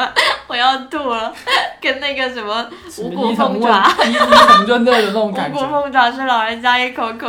[0.48, 1.32] 我要吐了，
[1.80, 2.68] 跟那个什么
[2.98, 5.58] 五谷凤爪，伊伊藤润二的那种感觉。
[5.58, 7.28] 谷凤爪是老人家一口口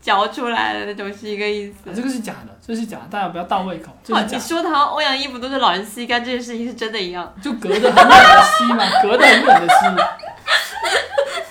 [0.00, 1.90] 嚼出来的那种，是一个意思。
[1.90, 9.84] 啊这个是假的，这是假的，大家不要倒胃口，这你说的好像欧阳衣服都是老人吸干这件事情是真的一样，就隔得很远的吸嘛， 隔得很远的吸。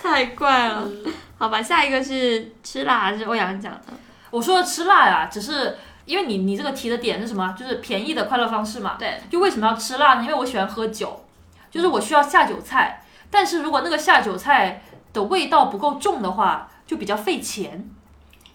[0.02, 0.88] 太怪了。
[1.36, 3.80] 好吧，下一个是吃辣，还是欧阳讲的？
[4.30, 7.54] 我说的吃辣呀，只是因为你你这个提的点是什么？
[7.58, 8.96] 就是便宜的快乐方式嘛。
[8.98, 10.22] 对，就为什么要吃辣呢？
[10.22, 11.24] 因为我喜欢喝酒，
[11.70, 17.90] 就是我需要下酒菜，但是如果那个下酒菜的味道不够重的话，就比较费钱。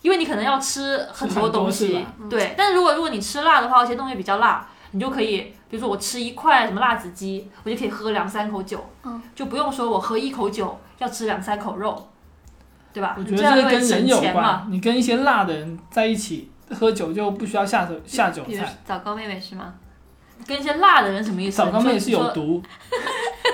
[0.07, 2.55] 因为你可能要吃很多东西对。
[2.57, 12.09] 但是如果如果你吃辣的话，有些东西比较辣，你就可以，比如说我吃一块什么辣子鸡，我就可以喝两三口酒，嗯，就不用说我喝一口酒要吃两三口肉，
[12.93, 13.17] 对吧？
[13.19, 14.41] 我觉得这跟人有省钱嘛。
[14.41, 18.77] 关，你跟一些辣的人在一起喝酒就不需要下酒下酒菜。
[18.85, 19.73] 枣糕妹妹是吗？
[20.47, 21.57] 跟一些辣的人什么意思？
[21.57, 22.63] 枣糕妹妹是有，毒，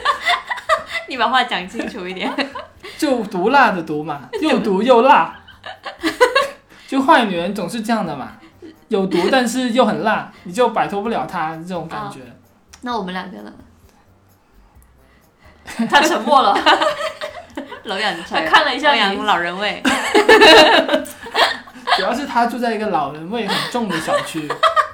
[1.10, 2.32] 你把话讲清楚一点。
[2.96, 5.40] 就毒辣的毒嘛，又毒又辣。
[6.94, 8.34] 就坏女人总是这样的嘛，
[8.90, 12.20] 有毒但是又很辣，你就摆脱不了她这种感觉。
[12.82, 13.52] 那我们两个呢？
[15.80, 16.56] 你说他沉默了。
[17.86, 19.82] 楼阳他看了一下你欧阳老人味。
[21.98, 24.48] 主要是他住在一个老人味很重的小区。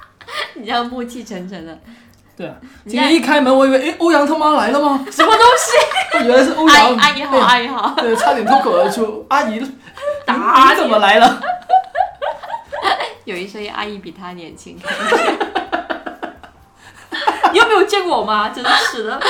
[0.56, 1.78] 你这样暮气沉沉的。
[2.34, 2.54] 对啊，
[2.86, 5.04] 今天一开门我以为，哎，欧阳他妈来了吗？
[5.12, 6.16] 什么东西？
[6.16, 6.96] 我原来是欧阳。
[6.96, 7.94] 阿姨好，阿姨好。
[7.98, 9.60] 对，差点脱口而出，阿姨，
[10.24, 11.38] 打你怎么来了？
[13.30, 14.76] 有一说一，阿姨比他年轻。
[17.52, 18.48] 你有没有见过我妈？
[18.50, 19.20] 真是的，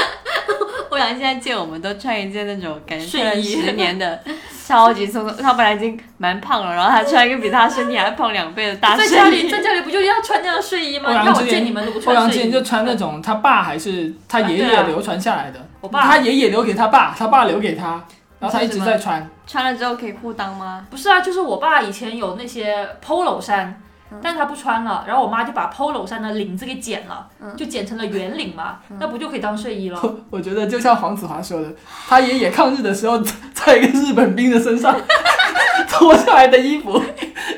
[0.90, 4.20] 欧阳现在见我们都穿一件那种感觉穿了睡衣十年的
[4.66, 9.50] 超级松松，他本来已经蛮胖了，然后他穿一个比他身体还胖两倍的大睡在家里衣。
[9.50, 11.08] 在家里不就要穿这样的睡衣吗？
[11.08, 12.42] 欧让我见阳之前你们都不欧阳之穿睡衣。
[12.42, 18.04] 前就穿那种他爸还是他爷爷流传下来的，我爸他爷爷留给他爸，他爸留给他，
[18.38, 19.26] 然后他一直在穿。
[19.46, 20.86] 穿了之后可以裤裆吗？
[20.90, 23.80] 不是啊，就是我爸以前有那些 polo 衫，
[24.22, 30.00] 但是他不穿了，然后我妈就把 polo 衫的领子给剪了，嗯就剪成了圆领嘛，那不就可以当睡衣了？
[30.30, 31.68] 我觉得就像黄子华说的，
[32.08, 33.18] 他爷爷抗日的时候，
[33.54, 34.96] 在一个日本兵的身上
[35.88, 37.02] 脱下来的衣服，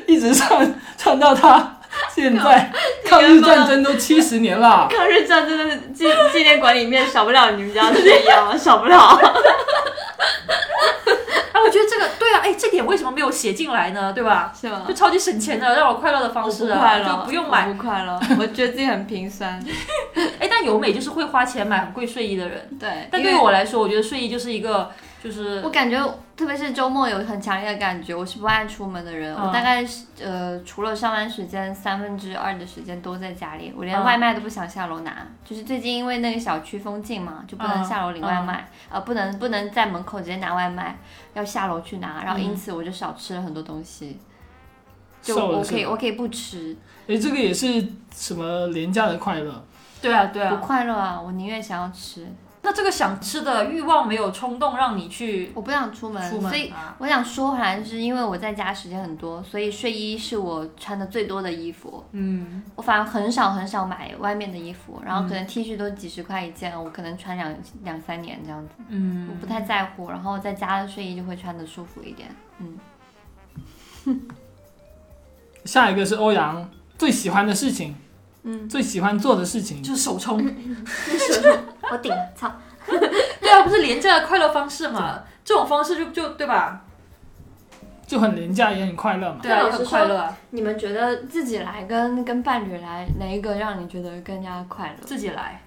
[0.07, 1.77] 一直穿穿到他
[2.13, 2.71] 现在。
[3.05, 9.19] 抗日战争都七十年了， 抗日战争的纪纪念馆里面少不了你们家的睡衣啊，少不了。
[11.63, 14.11] 哎，我觉得这个对啊，哎，这点为什么没有写进来呢？
[14.13, 14.53] 对吧？
[14.59, 14.93] 是吗就？
[14.93, 17.67] 超级省钱的，让我快乐的方式我不快啊，乐，就不用买。
[17.67, 19.63] 不快乐， 我觉得自己很平酸。
[20.39, 24.91] 哎，但由美就是会花钱买很贵睡衣的人，对，但对于我来说，我觉得睡衣就是一个
[25.23, 25.97] 就是我感觉，
[26.35, 29.33] 特别是周末有很强烈的感觉，我是不爱出门的人。
[29.33, 35.25] 嗯我大概是呃，除了上班时间，三分之二的时间都在家里，我连嗯外卖都不想下楼拿。
[35.45, 40.97] 就是最近因为那个小区封禁嘛，就不能嗯下楼领外卖，呃，不能不能在门口直接拿外卖，
[41.35, 42.21] 要下楼去拿。
[42.25, 44.19] 然后因此我就少吃了很多东西。
[45.21, 46.75] 就我可以我可以不吃，
[47.07, 49.65] 哎，这个也是什么廉价的快乐？
[50.01, 50.59] 对啊对啊不啊。
[50.61, 51.17] 快乐啊！
[51.17, 52.27] 我宁愿想要吃，
[52.65, 56.95] 那这个想吃的欲望没有冲动让你去我不想出门，出门所以啊？
[56.97, 62.01] 我想说回来，就是因为我在家时间很多，所以睡衣是我穿的最多的衣服。
[62.13, 70.09] 嗯，我反而很少很少买外面的衣服，然后可能 T 恤都几十块一件，我可能穿两两三年这样子，嗯我不太在乎。
[70.09, 72.29] 然后在家的睡衣就会穿的舒服一点。
[72.59, 72.79] 嗯，
[75.65, 77.93] 下一个是欧阳最喜欢的事情，
[78.43, 79.83] 嗯，最喜欢做的事情。
[79.83, 80.41] 就是手冲。
[81.93, 82.51] 我顶，操！
[82.87, 85.19] 对啊，不是廉价的快乐方式嘛？
[85.45, 86.81] 这种方式就就对吧？
[88.05, 89.39] 就很廉价，也很快乐嘛。
[89.41, 90.37] 对啊，也老实很快乐啊。
[90.49, 95.05] 你们觉得自己来跟跟伴侣来哪一个让你觉得更加快乐？
[95.05, 95.61] 自己来。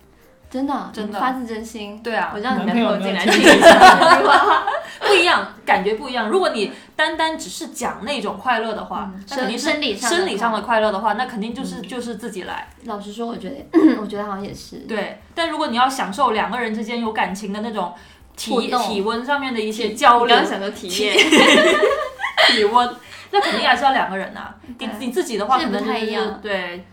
[0.56, 2.00] 真的，真的发自真心。
[2.02, 4.66] 对啊我，让你男男朋友进来听一下。
[5.06, 6.28] 不一样，感觉不一样。
[6.30, 12.68] 如果你单单只是讲那种快乐的话，嗯那肯定是生理上的生理上的快乐的话，那肯定就是、就是自己来。
[12.84, 13.56] 老实说，我觉得，
[14.00, 14.76] 我觉得好像也是。
[14.88, 17.92] 对，但如果你要享受两个人之间有感情的那种
[18.34, 20.36] 体体温上面的一些交流
[20.74, 21.16] 体验，
[22.48, 22.96] 体温，
[23.30, 26.84] 那肯定还是要两个人呐、你你自己的话，可能就是不太一样对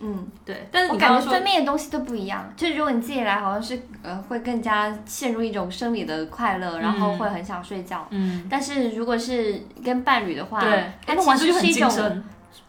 [0.00, 0.66] 嗯，对。
[0.70, 2.52] 但是我感觉你刚刚说分泌的东西都不一样。
[2.56, 8.06] 就是如果你自己来，好像是呃会更加陷入一种生理的快乐，然后会很想睡觉。
[8.10, 12.22] 嗯，但是如果是跟伴侣的话，对，它那其实就是一种，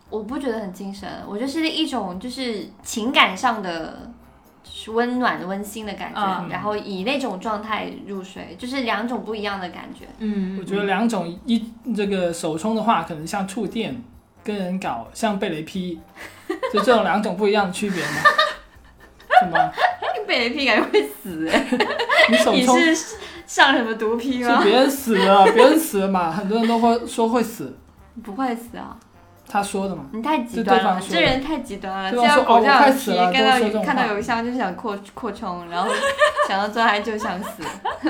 [0.09, 4.11] 我不觉得很精神，我觉得是一种就是情感上的
[4.87, 10.05] 温暖温馨的感觉，嗯然后以那种状态入睡，就是两种不一样的感觉。
[10.17, 11.63] 嗯，我觉得两种一
[11.95, 14.01] 这个手冲的话，可能像触电，
[14.43, 15.99] 跟人搞像被雷劈，
[16.73, 18.09] 就这种两种不一样的区别吗。
[19.41, 19.71] 什么？
[20.27, 21.65] 被雷劈感觉会死哎、
[22.29, 24.59] 你手冲你是上什么毒批吗？
[24.61, 27.75] 是别人死了，别人死了嘛，很多人都会说会死，
[28.23, 28.95] 不会死啊！
[29.51, 30.05] 他说的嘛。
[30.13, 32.11] 你太极端了，这人太极端了。
[32.11, 35.89] 对这样方说哦我狗这样皮，快死了看到看到话邮箱就想扩扩充，然后
[36.47, 37.63] 想到做爱就想死。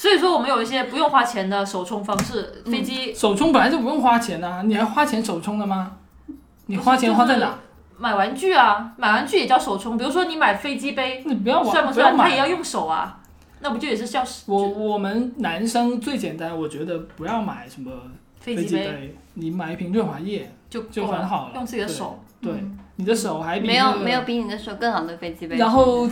[0.00, 5.92] 所以说说我们有一些不用花钱的手冲方式，飞机手冲本来就不用花钱啊，你还花钱手冲的吗？
[6.64, 7.54] 你花钱花在哪？
[7.98, 9.98] 买玩具啊，买玩具也叫手冲。
[9.98, 12.12] 比如说你买飞机杯，你不要玩，算不算？
[12.12, 13.20] 它不要买也要用手啊，
[13.60, 17.92] 那不就也是叫我我们男生最简单，我觉得不要买什么
[18.40, 21.54] 飞机杯杯，你买一瓶润滑液就就很好了。
[21.56, 22.18] 用自己的手。
[22.40, 25.56] 对，嗯你的手还比没有没有比你的手更好的飞机杯。
[25.58, 26.08] 然后，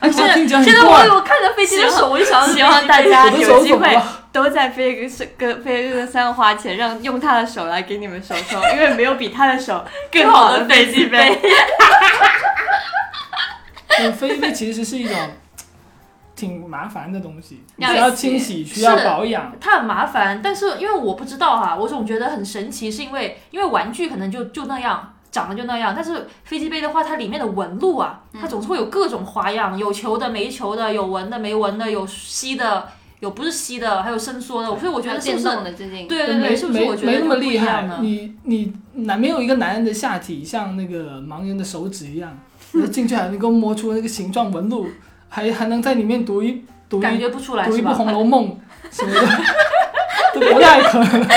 [0.00, 0.80] 啊，这现在现在。
[0.82, 3.98] 我我看着飞机的手，我就想到希望飞机杯大家有机会？
[4.32, 11.40] 都在飞哥跟飞哥三花钱，让用他的手来给你们手抽，因为没有比他的手 更好的飞机杯。
[13.88, 15.16] 对 飞机杯其实是一种
[16.36, 19.52] 挺麻烦的东西，需要要清洗，需要保养。
[19.60, 25.14] 它很麻烦，但是因为我不知道哈、我总觉得很神奇，是因为因为玩具可能就就那样。
[25.30, 32.88] 长得就那样，但是飞机杯的话，它里面的纹路啊，它总是会有各种花样，有球的、没球的，有纹的、没纹的，有吸的，
[33.20, 35.44] 有不是吸的，还有伸缩的，所以我觉得是不电是？
[35.44, 36.80] 动的最近，对对对，没是不是？
[36.80, 37.98] 没我觉得没那么厉害呢。
[38.00, 42.36] 你你男没有一个男人的下体像那个盲人的手指一样，
[42.90, 44.88] 进去还能够摸出那个形状纹路，
[45.28, 47.66] 还还能在里面读一读一感觉不出来？
[47.66, 48.48] 读一部《红楼梦》
[48.90, 49.20] 什么的，
[50.34, 51.28] 都不太可能，就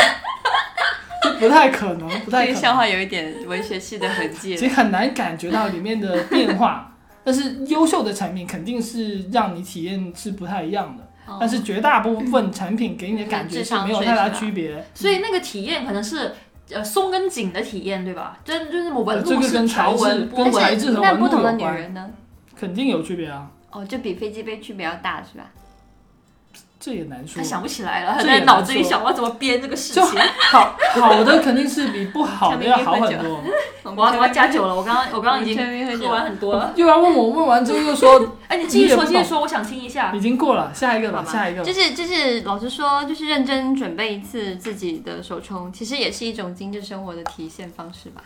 [1.43, 2.53] 不太可能， 不太可能。
[2.53, 4.67] 个笑话有一点文学系的痕迹其。
[4.67, 11.03] 实很难感觉到里面的变化， 但是优秀的产品肯定是让你体验是不太一样的。
[11.25, 14.85] 哦但是绝大部分产品给你的感觉是没有太大区别。
[14.93, 16.33] 所以那个体验可能是
[16.69, 18.37] 呃松跟紧的体验，对吧？
[18.43, 22.09] 真就是那么纹呃这路是个跟材质条纹、波跟材纹，质和纹路那不同的，女人呢？
[22.59, 25.49] 肯定有区别啊，哦，就比飞机杯区别要大是吧？
[26.83, 27.47] 这也难说他。
[27.47, 30.19] 想不起来了，他在脑子里想我要怎么编这个事就情。
[30.51, 33.41] 好好的肯定是比不好的 要好很多。
[33.95, 35.57] 我要我要加酒了，我刚刚 我刚刚已经
[35.97, 36.73] 喝完很多了。
[36.75, 40.11] 又要问我，问完之后又说哎，你继续说，继续说，我想听一下。
[40.13, 41.63] 已经过了，下一个吧，下一个。
[41.63, 48.23] 就是就是，老实说，就是认真准备一次自己的手冲，其实也是一种精致生活的体现方式吧。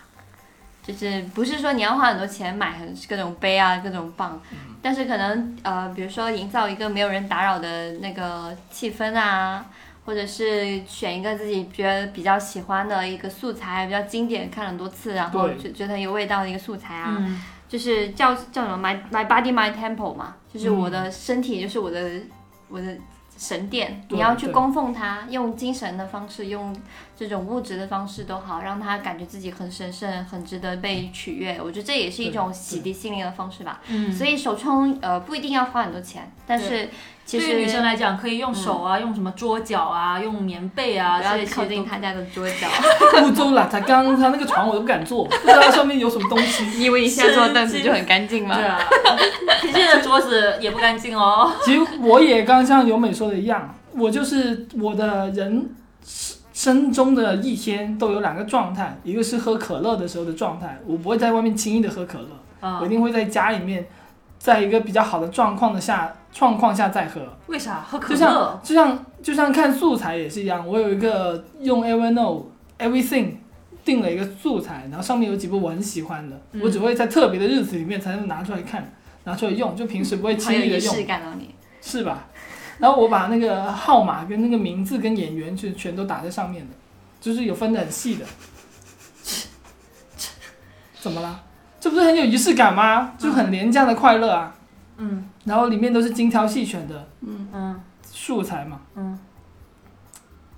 [0.88, 4.42] 就是不是说你要花很多钱买很各种杯啊、各种棒，
[4.82, 9.66] 但是可能呃，比如说营造一个没有人打扰的那个气氛啊，
[10.06, 22.10] 或者是选一个自己觉得比较喜欢的一个素材，比较经典，看了很多次，然后就觉觉得很有味道的一个素材啊，嗯，就是叫叫什么 my my body my temple 嘛，就是嗯我的身体就是我的
[22.70, 22.96] 我的
[23.38, 26.74] 神殿，你要去供奉它，用精神的方式，用
[27.18, 31.60] 这种物质的方式都好，让他感觉自己很神圣，很值得被取悦。
[31.60, 33.82] 我觉得这也是一种洗涤心灵的方式吧。
[33.88, 36.90] 嗯，所以手冲呃不一定要花很多钱，但是
[37.26, 42.68] 其实对于女生来讲，可以用手啊，用什么桌角啊，用棉被啊，不要这些靠近都他家的桌角。
[43.26, 46.64] 污糟邋遢，刚刚他那个床我都不敢坐，不知道上面有什么东西。
[46.78, 48.56] 你以为你现在坐的凳子就很干净吗？
[48.56, 48.80] 对啊，
[49.64, 51.52] 现在的桌子也不干净哦。
[51.66, 55.68] 其实我也刚像由美说的一样，我就是我的人
[56.58, 62.28] 生中的一天都有两个状态，一个是喝可乐的时候的状态，我不会在外面轻易的喝可乐，
[62.62, 63.88] 我一啊，定会在家里面，
[64.40, 67.22] 在一个比较好的状况的下状况下再喝。
[67.46, 68.60] 为啥喝可乐就像？
[68.64, 72.46] 就像就像看素材也是一样，我有一个用 Evernote
[72.80, 73.34] Everything
[73.86, 78.92] 定了一个素材，然后上面有几部我很喜欢的，嗯我只会在特别的日子里面才能拿出来看，
[79.26, 80.96] 拿出来用，就平时不会轻易的用。
[81.80, 82.26] 是吧？
[82.80, 86.74] 然后我把那个号码跟那个名字跟演员全全都打在上面的，
[87.20, 88.26] 就是有分的很细的。
[91.00, 91.44] 怎么了？
[91.80, 93.14] 这不是很有仪式感吗？
[93.18, 94.54] 就很廉价的快乐啊！
[94.98, 98.82] 嗯然后里面都是精挑细选的嗯嗯素材嘛。
[98.96, 99.18] 嗯，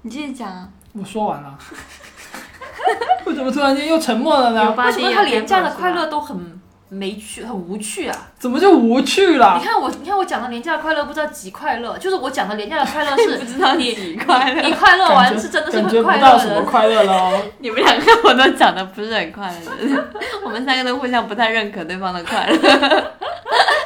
[0.02, 0.70] 你继续讲啊。
[0.94, 1.60] 我说完了。
[3.26, 4.72] 为什么突然间又沉默了呢？
[4.76, 6.59] 为什么他廉价的快乐都很
[6.90, 8.32] 没趣、很无趣啊？
[8.40, 9.38] 怎么就无趣你？
[9.38, 16.66] 看我，你看我讲的廉价的快乐，不知道几快乐，就是我讲的廉价的快乐是 不知道你几快乐你快乐完是真的是感觉不会快到什么乐的。
[16.66, 17.42] 快乐了哦。
[17.60, 20.06] 你们两个我都讲的不是很快乐，
[20.44, 23.12] 我们三个都互相不太认可对方的快乐。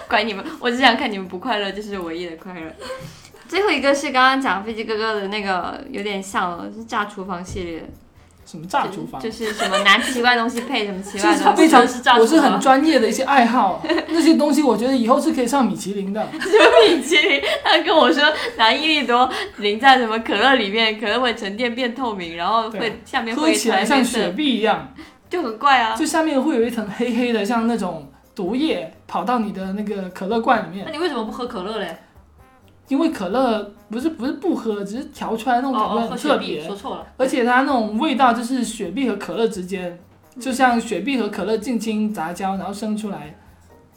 [0.08, 2.72] 管你们，我只想看你们不快乐，这是唯一的快乐。
[3.50, 7.90] 最后一个是刚刚讲飞机哥哥的那个，有点像了，是炸厨房系列，
[8.46, 9.22] 什么炸厨房？
[9.22, 11.62] 就是什么拿奇怪东西配什么奇怪的东西。
[11.62, 16.22] 非常是炸，我是很专业的一些爱好，那些东西我觉得以后是可以上米其林的。
[16.40, 18.24] 什么米其林，他跟我说
[18.58, 24.94] 拿益力多淋在什么可乐里面，可乐会沉淀变透明，然后会下面喝会起来像雪碧一样，
[25.30, 25.96] 就很怪啊。
[25.96, 30.86] 就下面会有一层黑黑的，像那种毒液跑到你的那个可乐罐里面。
[30.86, 31.98] 那你为什么不喝可乐嘞？
[32.88, 37.08] 因为可乐不是不是不喝，只是调出来那种感觉很特别，说错了。
[37.18, 40.00] 而且它那种味道就是雪碧和可乐之间，
[40.40, 43.36] 就像雪碧和可乐近亲杂交然后生出来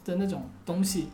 [0.04, 1.08] 的那种东西。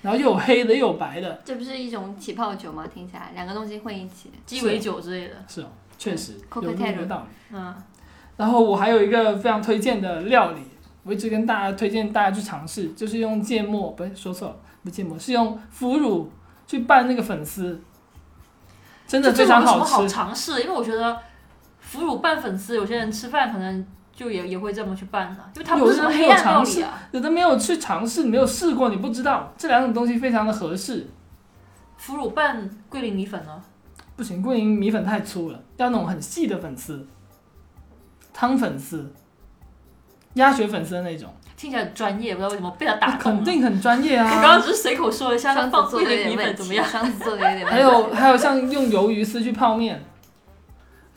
[0.00, 2.86] 然后又有黑的又有白的，这不是一种起泡酒吗？
[2.86, 4.30] 听起来两个东西混一起。
[4.46, 5.34] 鸡尾酒之类的。
[5.48, 5.66] 是哦，
[5.98, 7.56] 确实有那个道理。
[7.56, 7.74] 嗯，
[8.36, 10.60] 然后我还有一个非常推荐的料理，
[11.02, 16.30] 我一直跟大家推荐大家去尝试，就是用芥末，不是说错了，不是芥末，是用腐乳
[16.68, 17.80] 去拌那个粉丝，
[19.06, 20.08] 真的非常好种有什么好吃。
[20.08, 20.60] 尝试？
[20.60, 21.18] 因为我觉得
[21.80, 27.08] 腐乳拌粉丝，有些人吃饭可能就也也会这么去拌的，因为它不是什么黑暗料理啊。
[27.12, 31.08] 有的没有去尝试，没有试过，你不知道这两种东西非常的合适。
[31.96, 33.62] 腐乳拌桂林米粉呢？
[34.14, 37.06] 不行，桂林米粉太粗了，要那种很细的粉丝，
[38.34, 39.10] 汤粉丝、
[40.34, 43.36] 鸭血粉丝的那种，听起来很专业，不知道为什么被他打动了。
[43.38, 44.40] 肯定很专业啊我啊。
[44.40, 46.86] 刚刚只是随口说了一下，双 放桂子座的米点问题，粉怎么样？
[46.86, 47.70] 双子做的 有点问题。
[47.70, 50.00] 还有还有像用鱿鱼丝去泡面，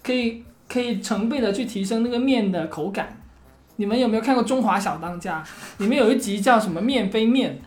[0.03, 3.15] 可以可以成倍的去提升那个面的口感。
[3.75, 5.43] 你们有没有看过《中华小当家》？
[5.83, 7.59] 里面有一集叫什么“面非面”，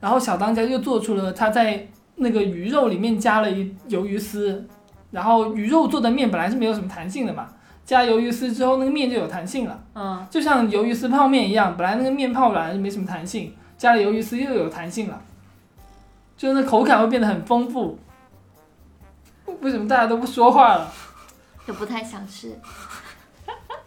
[0.00, 4.66] 然后小当家又做出了他在那个鱼肉里面加了一鱿鱼丝，
[5.10, 7.48] 然后鱼肉做的面本来是没有什么弹性的嘛，
[7.84, 9.82] 加鱿鱼丝之后那个面就有弹性了。
[9.94, 15.22] 嗯，就像鱿鱼丝泡面一样，本来那个面泡软就没什么弹性，加了鱿鱼丝又有弹性了，
[16.36, 17.98] 就那口感会变得很丰富。
[19.60, 20.92] 为什么大家都不说话了？
[21.66, 22.56] 就不太想吃。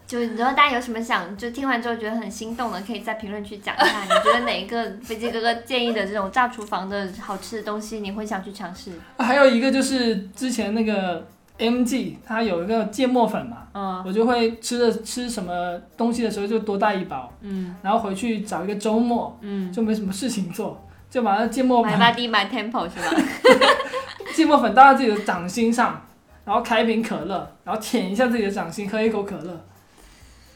[0.06, 8.92] 就你知道大家有什么想就听完之后觉得很心动的，可以在评论区讲一下，你觉得哪一个飞机哥哥建议的这种炸厨房的好吃的东西，你会想去尝试？
[9.18, 11.26] 还有一个就是之前那个
[11.60, 23.24] MG，它有一个芥末粉嘛，嗯我就会吃的吃什么东西的时候就多带一包，嗯然后回去找一个周末嗯，就没什么事情做， 就把那芥末买粉 body 买 tempo 是吧？
[24.34, 26.02] 芥末粉倒到自己的掌心上，
[26.44, 29.66] 然后开一瓶可乐，然后舔一下自己的掌心，喝一口可乐，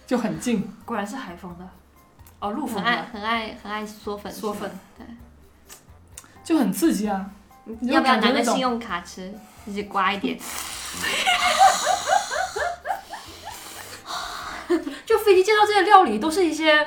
[0.08, 0.68] 就很近。
[0.84, 1.70] 果然是海风的，
[2.40, 5.06] 哦，陆很爱风的很爱很爱嗦粉，嗦粉，对
[6.44, 7.30] 就很刺激啊！
[7.66, 9.32] 你要不要拿个信用卡吃？
[9.66, 10.40] 自己刮一点。
[15.06, 16.78] 就飞机介绍这些料理都是一些，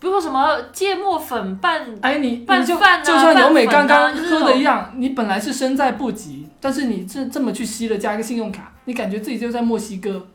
[0.00, 10.26] 比如说什么芥末粉拌，哎，你拌饭啊就像由美刚刚喝的一样，你本来是身在不及，但是你这这么去吸了，加一个信用卡，你感觉自己就在墨西哥，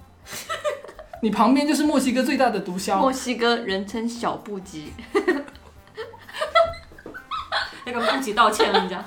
[1.22, 3.12] 你旁边就是墨西哥最大的毒枭墨。
[3.12, 4.94] 西哥人称小布吉，
[7.86, 9.04] 那个布吉道歉了，你讲，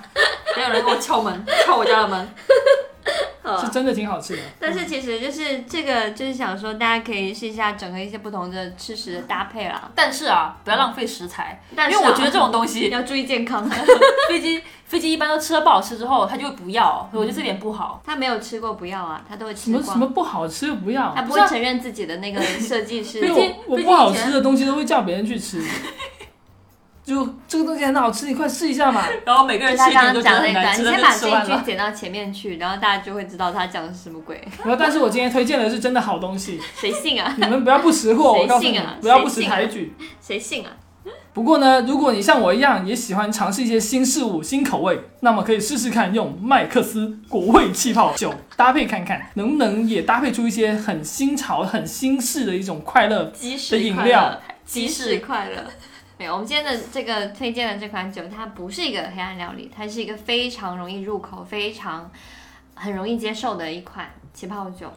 [0.55, 2.29] 没有人给我敲门，敲我家的门。
[3.61, 9.90] 是真的挺好吃的，但是其实就是这个，就是想说大家可以试一下整个一些不同的吃食的搭配啦。
[9.94, 13.68] 但是啊，不要浪费食材，但是、啊、因为我觉得这种东西， 要注意健康。
[14.28, 18.03] 飞机飞机一般都吃了不好吃之后，他就会不要，所以我觉得这点不好。
[18.05, 21.12] 他没有吃过不要啊，他都会什吃什么不好吃不要。
[21.14, 23.20] 他，不会承认自己的那个设计师。
[23.24, 25.62] 因为飞机飞机我我不好吃的东西都会叫别人去吃，
[27.07, 29.07] 就这个东西很好吃，你快试一下嘛。
[29.24, 31.54] 然后每个人就他刚刚吃一点都觉得很难吃，但你先把这。
[31.54, 34.42] 一句剪到前面去，然后大家就会知道他讲的是什么鬼。
[34.64, 37.32] 然后，但是我今天推荐的是真的好东西，谁信啊？
[37.38, 39.94] 你们不要不识货，谁我告诉你信啊，不要不识抬举。
[40.20, 40.72] 谁信啊？
[41.32, 53.26] 不过呢，如果你像我一样也喜欢尝试一些新事物、新口味，那么可以试试看用麦克斯果味气泡酒搭配看看，能不能也搭配出一些很新潮、很新式的一种快乐。
[53.26, 55.62] 鸡的饮料，鸡翅快乐。
[56.18, 62.10] 没有，我们今天的这个推荐的这款酒，它不是一个黑暗料理，它是一个非常容易入口、非常
[62.74, 64.90] 很容易接受的一款起泡酒。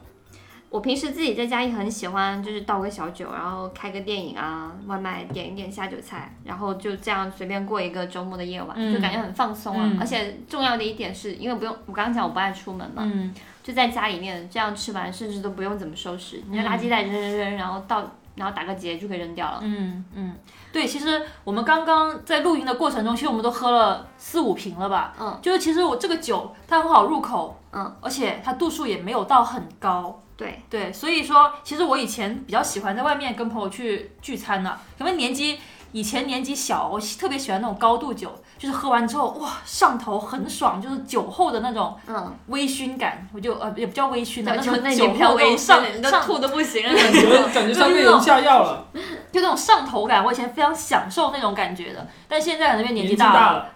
[0.69, 9.89] 我平时自己在家也很喜欢，就是倒个小酒，然后开个电影啊，外卖点一点下酒菜，然后就这样随便过一个周末的夜晚，嗯就感觉很放松啊。
[9.91, 18.07] 嗯而且重要的一点是，因为不用，我刚刚讲我不爱出门嘛，嗯，就在家里面这样吃完，甚至都不用怎么收拾，你就垃圾袋扔扔扔，然后倒，
[18.39, 19.59] 然后打个结就可以扔掉了。
[19.61, 20.35] 嗯嗯，
[20.71, 25.13] 对，其实我们刚刚在录音的过程中，其实我们都喝了四五瓶了吧？
[25.19, 30.23] 嗯，就是其实我这个酒它很好入口，嗯，而且它度数也没有到很高。
[30.37, 35.59] 对，对，所以说其实我以前比较喜欢在外面跟朋友去聚餐呢、可能年纪
[35.91, 46.93] 以前年纪小，我特别喜欢那种高度酒，就是喝完之后哇上头很爽，就是酒后的那种嗯，微醺感，我就呃也不叫微醺的，那就种酒后上上吐的不行了。
[46.93, 48.85] 感觉感觉像被人下药了，
[49.31, 53.69] 就那种上头感，我以前非常享受那种感觉的，但现在可能因为年纪大大了，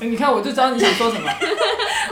[0.00, 1.30] 你看我就知道你想说什么。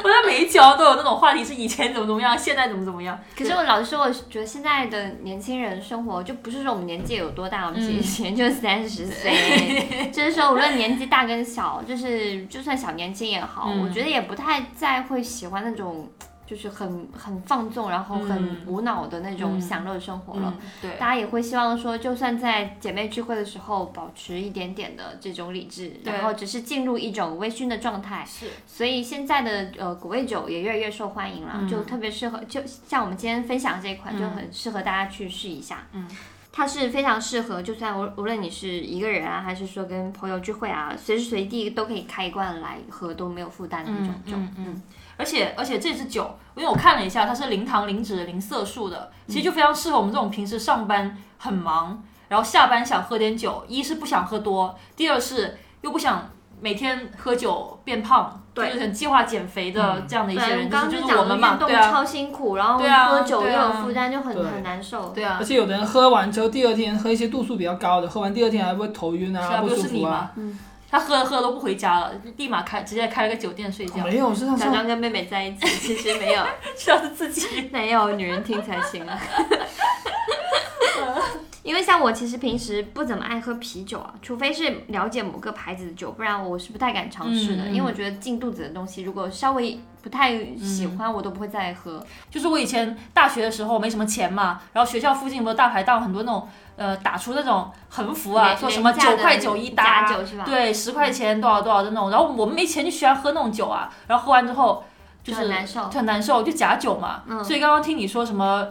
[0.03, 3.19] 我在每一条都有那种话题，是以前怎么怎么样，现在怎么怎么样。
[3.37, 16.09] 可是我老实说，我觉得现在的年轻人生活，就不是说我们年纪有多大，我们以前就三十岁， 就是说无论年纪大跟小，就是就算小年轻也好，嗯我觉得也不太再会喜欢那种
[16.47, 20.55] 就是很很放纵，然后很嗯无脑的那种嗯享乐生活了。
[20.57, 28.25] 嗯，对，大家也会希望说，就算在姐妹聚会的时候保持一点点的这种理智，然后只是进入一种微醺的状态。
[28.25, 35.87] 是，所以现在的呃果味酒也越来越受欢迎了，嗯就特别适合，就像我们今天分享这一款，嗯就很适合大家去试一下。
[35.93, 36.09] 嗯，
[36.57, 44.33] 它是非常适合，就算无无论你是一个人啊，还是说跟朋友聚会啊，随时随地都可以开一罐来喝，都没有负担的那种酒。
[44.35, 44.83] 嗯嗯。
[45.19, 56.31] 而且而且这支酒，因为我看了一下，它是零糖、零脂、零色素的，嗯其实就非常适合我们这种平时上班很忙，然后下班想喝点酒，一是不想喝多，第二是又不想
[56.63, 65.11] 每天喝酒变胖，对就是很计划减肥的这样的一些人，刚刚就是我们嘛，运动对啊，超辛苦，然后喝酒又有负担，就很很难受。
[65.11, 70.33] 对啊而，且有的人喝完之后，第二天喝一些度数比较高的，喝完第二天还会头晕是啊，啊，不舒服啊。，
[70.89, 76.43] 他喝着喝着都不回家了，立马开直接开了个酒店睡觉，没有，是上上小张跟妹妹在一起，其实没有，
[76.77, 77.69] 需 要是自己。
[77.73, 79.19] 没有，女人听才行啊。
[81.67, 87.67] 因为像我其实平时不怎么爱喝啤酒啊，除非是了解某个牌子的酒，不然我是不太敢尝试的。
[87.67, 92.01] 因为我觉得进肚子的东西，如果稍微不太喜欢，我都不会再喝。
[92.31, 100.45] 就是我以前大学的时候没什么钱嘛，然后学校附近不是大排档很多那种呃打出那种横幅啊，说什么九块九一打假，酒是吧？
[100.47, 104.85] 对，十块钱多少多少的那种，然后我们没钱就喜欢喝那种酒啊，然后喝完之后
[105.25, 107.25] 就就是很难受就很难受，就假酒嘛。
[107.27, 108.69] 嗯所以刚刚听你说什么。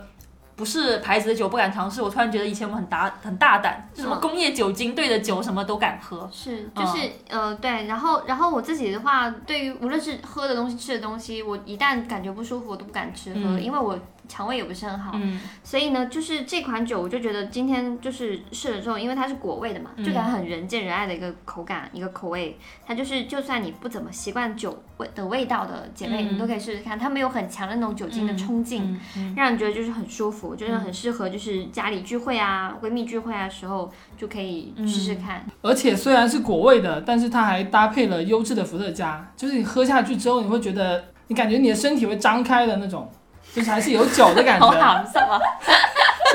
[0.56, 4.22] 不是牌子的酒不敢尝试，我突然觉得以前我很大很大胆，就什么嗯。
[4.22, 6.30] 工业酒精兑的酒什么都敢喝。
[6.32, 6.98] 是，就是、
[7.30, 13.62] 呃，对，然后然后我自己的话，对于无论是喝的东西、吃的东西，我一旦感觉不舒服，我都不敢吃喝，嗯。
[13.62, 15.12] 因为我肠胃也不是很好。
[15.16, 22.58] 嗯所以呢，就是这款酒，我就觉得今天就是试了之后，因为它是果味的嘛，嗯就感觉很人见人爱的一个口感，一个口味。
[22.86, 26.98] 它就是，就算你不怎么习惯酒味的味道的姐妹，嗯你都可以试试看。
[26.98, 29.00] 它没有很强的那种酒精的冲劲，
[29.36, 35.46] 让你觉得就是很舒服，就是很适合就是家里聚会啊、闺蜜聚会啊时候就可以试试看。
[35.62, 43.10] 而且虽然是果味的，但是它还搭配了优质的伏特加，就是你喝下去之后，你会觉得你感觉你的身体会张开的那种，
[43.56, 44.82] 就是还是有酒的感好觉。
[44.82, 45.40] 好什么？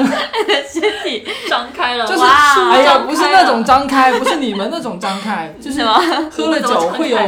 [0.67, 6.01] 身体张开了，就是哇哎呀，不是那种张开，不是你们那种张开， 就是吗？
[6.31, 7.19] 喝了酒会有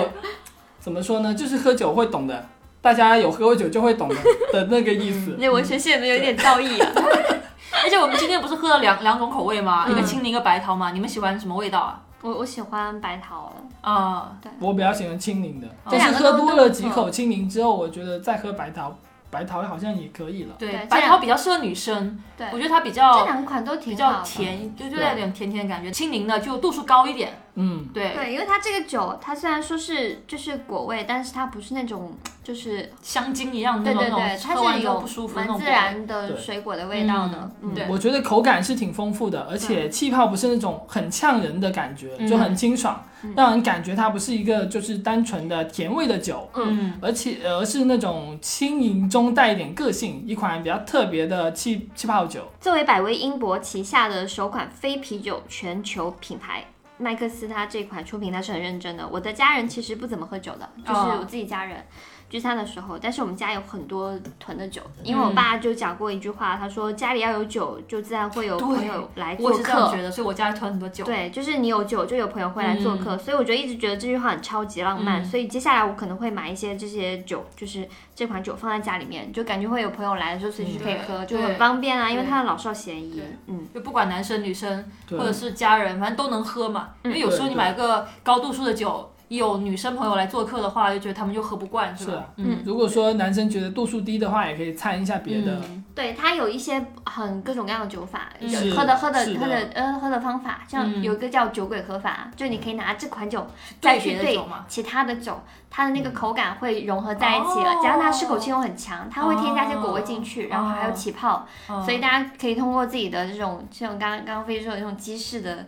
[0.81, 1.35] 怎么说呢？
[1.35, 2.47] 就是喝酒会懂的，
[2.81, 4.17] 大家有喝过酒就会懂的
[4.53, 5.37] 的那个意思。
[5.39, 6.89] 那文学系有没有一点造诣啊？
[7.85, 9.85] 而且我们今天不是喝了两两种口味吗？
[9.89, 10.93] 嗯一个青柠，一个白桃嘛。
[10.93, 12.01] 你们喜欢什么味道啊？
[12.23, 14.31] 我我喜欢白桃，啊、
[14.61, 18.97] 我比较喜欢青柠的，这但是喝多了几口青柠之后，我觉得再喝白桃，
[19.33, 20.55] 白桃好像也可以了。
[20.59, 23.97] 对对，白桃比较适合女生，对我觉得它比较这两款都挺比。
[23.97, 25.91] 较甜，就就对有点甜甜的感觉。
[25.91, 32.13] 青柠的就度数高一点，嗯，对，对，因为它这个酒，它虽然说是就是果味，但是它不是那种
[32.45, 35.67] 就是香精一样的对对对，那种那种，它是有之后不舒服的那蛮自。
[35.67, 37.51] 然的水果的味道的。
[37.63, 43.03] 嗯对我觉得口感是挺丰富的，而且气泡不是那种很呛人的感觉，嗯就很清爽，
[43.37, 52.47] 让人感觉它不是一个就是单纯的甜味的酒，嗯，而且而是那种轻盈中带一点个性，一款比较特别的气气泡酒。
[52.61, 56.65] 作为百威英博旗下的首款非啤酒全球品牌。
[57.03, 59.07] 麦克斯他这款出品他是很认真的。
[59.07, 61.85] 我的家人其实不怎么喝酒的，就是哦我自己家人
[62.31, 69.91] 聚餐的时候，但是我们家有很多囤的酒，因为我爸就讲过一句话，他说家里要有酒，就自然会有朋友来做客我是这样。
[69.91, 71.05] 觉得，所以我家里囤很多酒。
[71.05, 83.23] 对，就是你有酒，就有朋友会来做客，所以我觉得一直觉得这句话很超级浪漫，嗯所以接下来我可能会买一些这些酒，就是这款酒放在家里面，就感觉会有朋友来的时候随时可以喝，就很方便啊，因为它的老少咸宜。
[83.47, 86.91] 嗯，就不管男生女生或者是家人，反正都能喝嘛。
[87.05, 92.13] 因为有时候你买个高度数的酒，有女生朋友来做客的话，就觉得他们就喝不惯，是吧？
[92.13, 92.27] 是啊？
[92.37, 95.55] 嗯，如果说男生觉得度数低的话，也可以掺一下别的。
[95.69, 95.85] 嗯。
[95.95, 98.29] 对，它有一些很各种各样的酒法，
[98.75, 101.03] 喝的喝的喝的呃喝的方法，像嗯。
[101.03, 103.47] 有一个叫酒鬼喝法，就你可以拿这款酒
[103.81, 104.65] 再去对别的酒嘛。
[104.69, 105.39] 其他的酒，
[105.71, 115.67] 它的那个口感会融合在一起加上它适口性又很强，它会添加一些果味进去，然后还有起泡，嗯所以大家可以通过自己的这种像刚刚刚刚飞说的这种机式的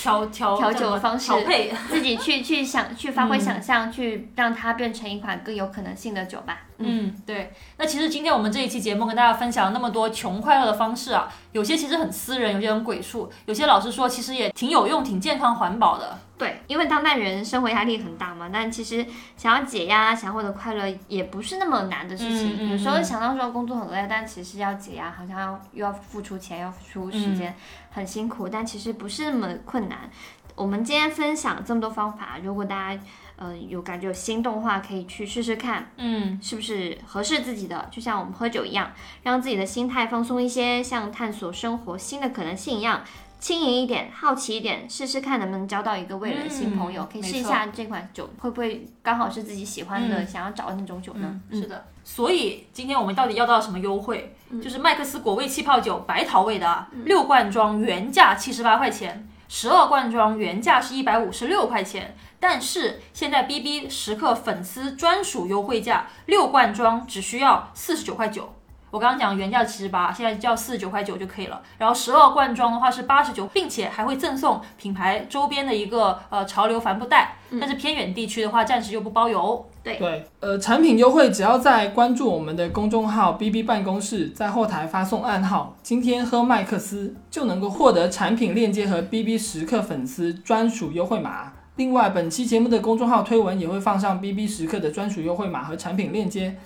[0.00, 1.72] 调调调酒的方式配。
[1.88, 6.62] 自己去去想去发挥想象，去让它变成一款更有可能性的酒吧。
[6.78, 7.52] 嗯，对。
[7.76, 16.18] 那其实今天我们这一期节目跟大家分享了那么多穷快乐的方式啊，有些其实很私人，有些很鬼畜，有些老实说其实也挺有用、挺健康、环保的。
[16.36, 19.06] 对，因为当代人生活压力很大嘛，但其实
[19.36, 22.54] 想要解压、想要获得快乐，也不是那么难的事情。
[22.54, 27.54] 嗯嗯有时候嗯想到说工作很累，但其实要解压，好像要又要付出钱，要付出时间，
[27.92, 30.10] 很辛苦，但其实不是那么困难。
[30.56, 33.02] 我们今天分享这么多方法，如果大家
[33.36, 37.88] 呃有感觉有心动的话，可以去试试看，嗯，是不是合适自己的。
[37.90, 43.02] 就像我们喝酒一样，让自己的心态放松一些，像探索生活新的可能性一样。
[43.40, 51.38] 轻盈一点，好奇一点，试试看能不能交到一个未来的新朋友，嗯可以试一下这款酒会不会刚好是自己喜欢的、想要找的那种酒呢？
[51.50, 51.84] 嗯，是的。
[52.02, 54.34] 所以今天我们到底要到什么优惠？
[54.62, 62.16] 就是麦克斯果味气泡酒，白桃味的啊，六罐装原价七十八块钱，十二罐装原价是一百五十六块钱。
[62.40, 68.54] 但是现在 B B 时刻粉丝专属优惠价，六罐装只需要四十九块九。
[68.94, 71.60] 我刚刚讲原价七十八，现在只要四十九块九就可以了。
[71.78, 77.38] 然后十二罐装的话是八十九，并且还会赠送品牌周边的一个呃潮流帆布袋。
[77.58, 79.68] 但是偏远地区的话，暂时又不包邮。
[79.82, 91.52] 对对，呃，产品优惠只要在关注我们的公众号 “BB 办公室”，在后台发送暗号“今天喝麦克斯”，就能够获得产品链接和 BB 时刻粉丝专属优惠码。
[91.74, 96.56] 另外，本期节目的公众号推文也会放上 BB 时刻的专属优惠码和产品链接。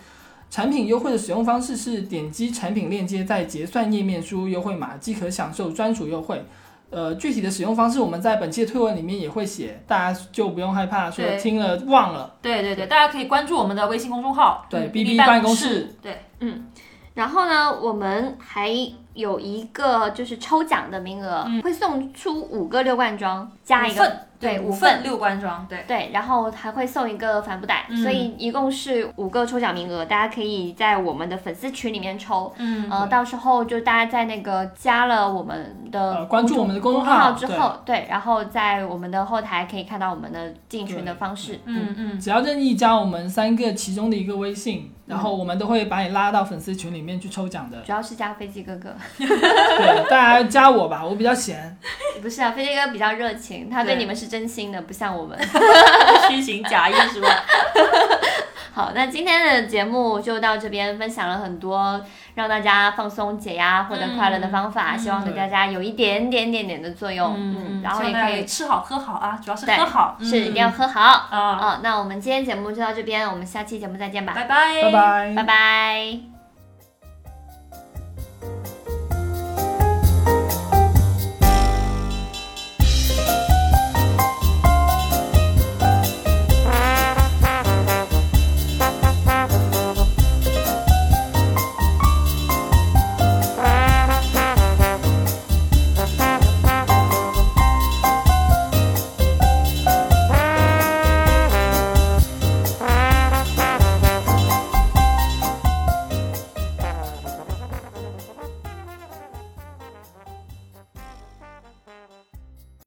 [0.50, 6.44] 产品优惠的使用方式是点击产品链接，在结算页面输入优惠码即可享受专属优惠。
[6.90, 12.34] 呃，具体的使用方式我们在本期的推文里面也会写，大家就不用害怕说听了忘了。
[12.40, 15.94] 对对对，大家可以关注我们的微信公众号，对嗯 BB 办办公室。
[16.00, 16.66] 对，嗯，
[17.12, 18.70] 然后呢，我们还
[19.12, 25.84] 有一个就是抽奖的名额，会送出五个六罐装加一个对五五份六罐装，对。
[25.86, 32.52] 对，然后还会送一个帆布袋，所以一共是五个抽奖名额，大家可以在我们的粉丝群里面抽。
[32.58, 41.58] 嗯，呃，到时候就大家在那个加了我们的呃关注我们的公公众号之后，对，然后在我们的后台可以看到我们的进群的方式。
[41.64, 47.80] 嗯嗯，只要任意加我们三个其中的一个微信，然后我们都会把你拉到粉丝群里面去抽奖的。
[47.80, 51.76] 主要是加飞机哥哥，对，大家加我吧，我比较闲。
[52.22, 55.38] 不是啊，飞机哥哥比较热情，他对对你们是真心的，不像我们。
[56.28, 57.28] 虚情假意是吧？
[58.72, 62.00] 好，那今天的节目就到这边，分享了很多
[62.36, 67.34] 让大家放松、解压、获得快乐的方法，希望对大家有一点点点点的作用。
[67.36, 71.00] 嗯，然后也可以吃好喝好啊，主要是对喝好，是一定要嗯喝好。
[71.00, 75.34] 啊，啊、那我们今天节目就到这边，我们下期节目再见吧，拜拜，拜拜。
[75.34, 76.27] 拜拜